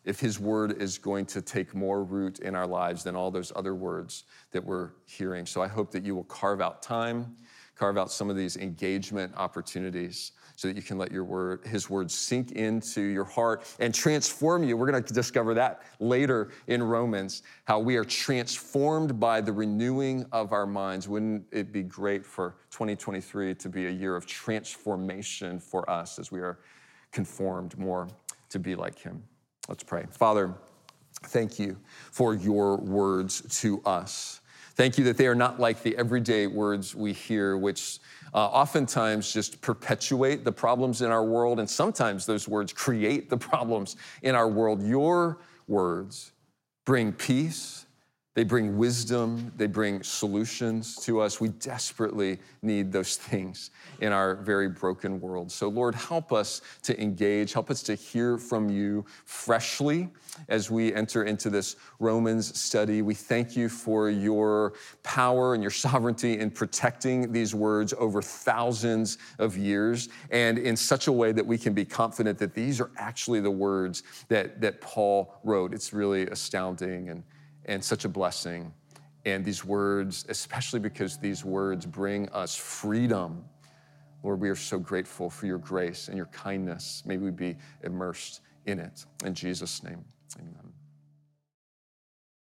if 0.05 0.21
His 0.21 0.39
word 0.39 0.81
is 0.83 0.99
going 0.99 1.27
to 1.27 1.41
take 1.41 1.75
more 1.75 2.05
root 2.05 2.41
in 2.41 2.55
our 2.55 2.67
lives 2.67 3.05
than 3.05 3.17
all 3.17 3.31
those 3.31 3.53
other 3.57 3.75
words 3.75 4.25
that 4.53 4.65
we're 4.65 4.91
hearing. 5.07 5.47
So 5.47 5.63
I 5.63 5.69
hope 5.69 5.91
that 5.93 6.05
you 6.05 6.15
will 6.15 6.25
carve 6.25 6.61
out 6.61 6.83
time, 6.83 7.37
carve 7.75 7.97
out 7.97 8.11
some 8.13 8.29
of 8.29 8.37
these 8.37 8.57
engagement 8.57 9.33
opportunities 9.37 10.33
so 10.57 10.69
that 10.69 10.77
you 10.77 10.83
can 10.83 10.99
let 10.99 11.11
your 11.11 11.25
word, 11.25 11.67
his 11.67 11.91
word 11.91 12.11
sink 12.11 12.53
into 12.53 13.01
your 13.01 13.25
heart 13.25 13.65
and 13.81 13.95
transform 13.95 14.63
you. 14.63 14.77
We're 14.77 14.91
going 14.91 15.03
to 15.03 15.15
discover 15.15 15.55
that 15.55 15.83
later 15.99 16.51
in 16.67 16.83
Romans, 16.83 17.43
how 17.65 17.81
we 17.81 17.97
are 17.97 18.05
transformed 18.05 19.19
by 19.19 19.41
the 19.41 19.53
renewing 19.53 20.27
of 20.33 20.53
our 20.53 20.67
minds. 20.67 21.09
Wouldn't 21.09 21.45
it 21.51 21.73
be 21.73 21.83
great 21.83 22.25
for 22.25 22.57
2023 22.71 23.55
to 23.55 23.69
be 23.69 23.87
a 23.87 23.91
year 23.91 24.17
of 24.17 24.27
transformation 24.27 25.59
for 25.59 25.89
us 25.91 26.19
as 26.19 26.31
we 26.31 26.41
are 26.41 26.59
conformed 27.11 27.77
more 27.79 28.09
to 28.51 28.59
be 28.59 28.75
like 28.75 28.99
him? 28.99 29.23
Let's 29.69 29.83
pray. 29.83 30.07
Father, 30.11 30.55
thank 31.25 31.59
you 31.59 31.77
for 32.13 32.35
your 32.35 32.77
words 32.77 33.61
to 33.61 33.83
us. 33.85 34.41
Thank 34.77 34.99
you 34.99 35.05
that 35.05 35.17
they 35.17 35.29
are 35.29 35.37
not 35.37 35.61
like 35.61 35.83
the 35.83 35.97
everyday 35.97 36.49
words 36.49 36.95
we 36.95 37.13
hear, 37.13 37.57
which 37.57 38.01
uh, 38.35 38.39
oftentimes 38.39 39.33
just 39.33 39.61
perpetuate 39.61 40.45
the 40.45 40.51
problems 40.51 41.01
in 41.01 41.13
our 41.13 41.25
world, 41.25 41.61
and 41.61 41.71
sometimes 41.71 42.27
those 42.27 42.49
words 42.49 42.73
create 42.73 43.31
the 43.31 43.37
problems 43.37 43.97
in 44.23 44.35
our 44.35 44.49
world. 44.49 44.83
Your 44.83 45.39
words 45.69 46.33
bring 46.85 47.13
peace 47.13 47.84
they 48.35 48.43
bring 48.43 48.77
wisdom, 48.77 49.53
they 49.57 49.69
bring 49.69 50.03
solutions 50.03 50.97
to 50.97 51.21
us. 51.21 51.41
We 51.41 51.49
desperately 51.49 52.41
need 52.63 52.91
those 52.91 53.17
things 53.17 53.71
in 54.01 54.13
our 54.13 54.35
very 54.35 54.69
broken 54.69 55.21
world. 55.21 55.53
So, 55.53 55.69
Lord, 55.69 55.95
help 55.95 56.33
us 56.33 56.61
to 56.83 57.01
engage, 57.01 57.53
help 57.53 57.71
us 57.71 57.81
to 57.85 57.95
hear 57.95 58.37
from 58.37 58.69
you 58.69 59.05
freshly 59.25 60.09
as 60.49 60.69
we 60.69 60.93
enter 60.93 61.23
into 61.23 61.49
this 61.49 61.77
Romans 62.01 62.59
study. 62.59 63.03
We 63.03 63.15
thank 63.15 63.57
you 63.57 63.69
for 63.69 64.11
your 64.11 64.75
power 65.05 65.55
and 65.55 65.63
your 65.63 65.71
sovereignty 65.71 66.41
in 66.41 66.51
protecting 66.51 67.31
these 67.31 67.55
words 67.55 67.95
over 67.99 68.21
thousands 68.21 69.19
of 69.39 69.57
years 69.57 70.09
and 70.31 70.59
in 70.59 70.77
such 70.77 71.07
a 71.07 71.13
way 71.13 71.31
that 71.31 71.47
we 71.47 71.57
can 71.57 71.73
be 71.73 71.85
confident 71.85 72.39
that 72.39 72.53
these 72.53 72.81
are 72.81 72.91
actually 72.97 73.41
the 73.41 73.51
words 73.51 74.03
that, 74.27 74.61
that 74.61 74.81
Paul 74.81 75.37
wrote. 75.45 75.73
It's 75.73 75.93
really 75.93 76.27
astounding 76.27 77.11
and 77.11 77.23
and 77.67 77.83
such 77.83 78.05
a 78.05 78.09
blessing. 78.09 78.73
And 79.25 79.45
these 79.45 79.65
words, 79.65 80.27
especially 80.29 80.81
because 80.81 81.17
these 81.19 81.45
words 81.45 81.87
bring 81.87 82.29
us 82.31 82.55
freedom. 82.55 83.45
Lord, 84.23 84.41
we 84.41 84.51
are 84.51 84.57
so 84.57 84.79
grateful 84.79 85.31
for 85.31 85.47
your 85.47 85.59
grace 85.59 86.09
and 86.09 86.17
your 86.17 86.27
kindness. 86.27 87.03
May 87.07 87.17
we 87.17 87.31
be 87.31 87.57
immersed 87.83 88.41
in 88.67 88.79
it. 88.79 89.05
In 89.25 89.35
Jesus' 89.35 89.83
name, 89.83 90.05
amen. 90.39 90.74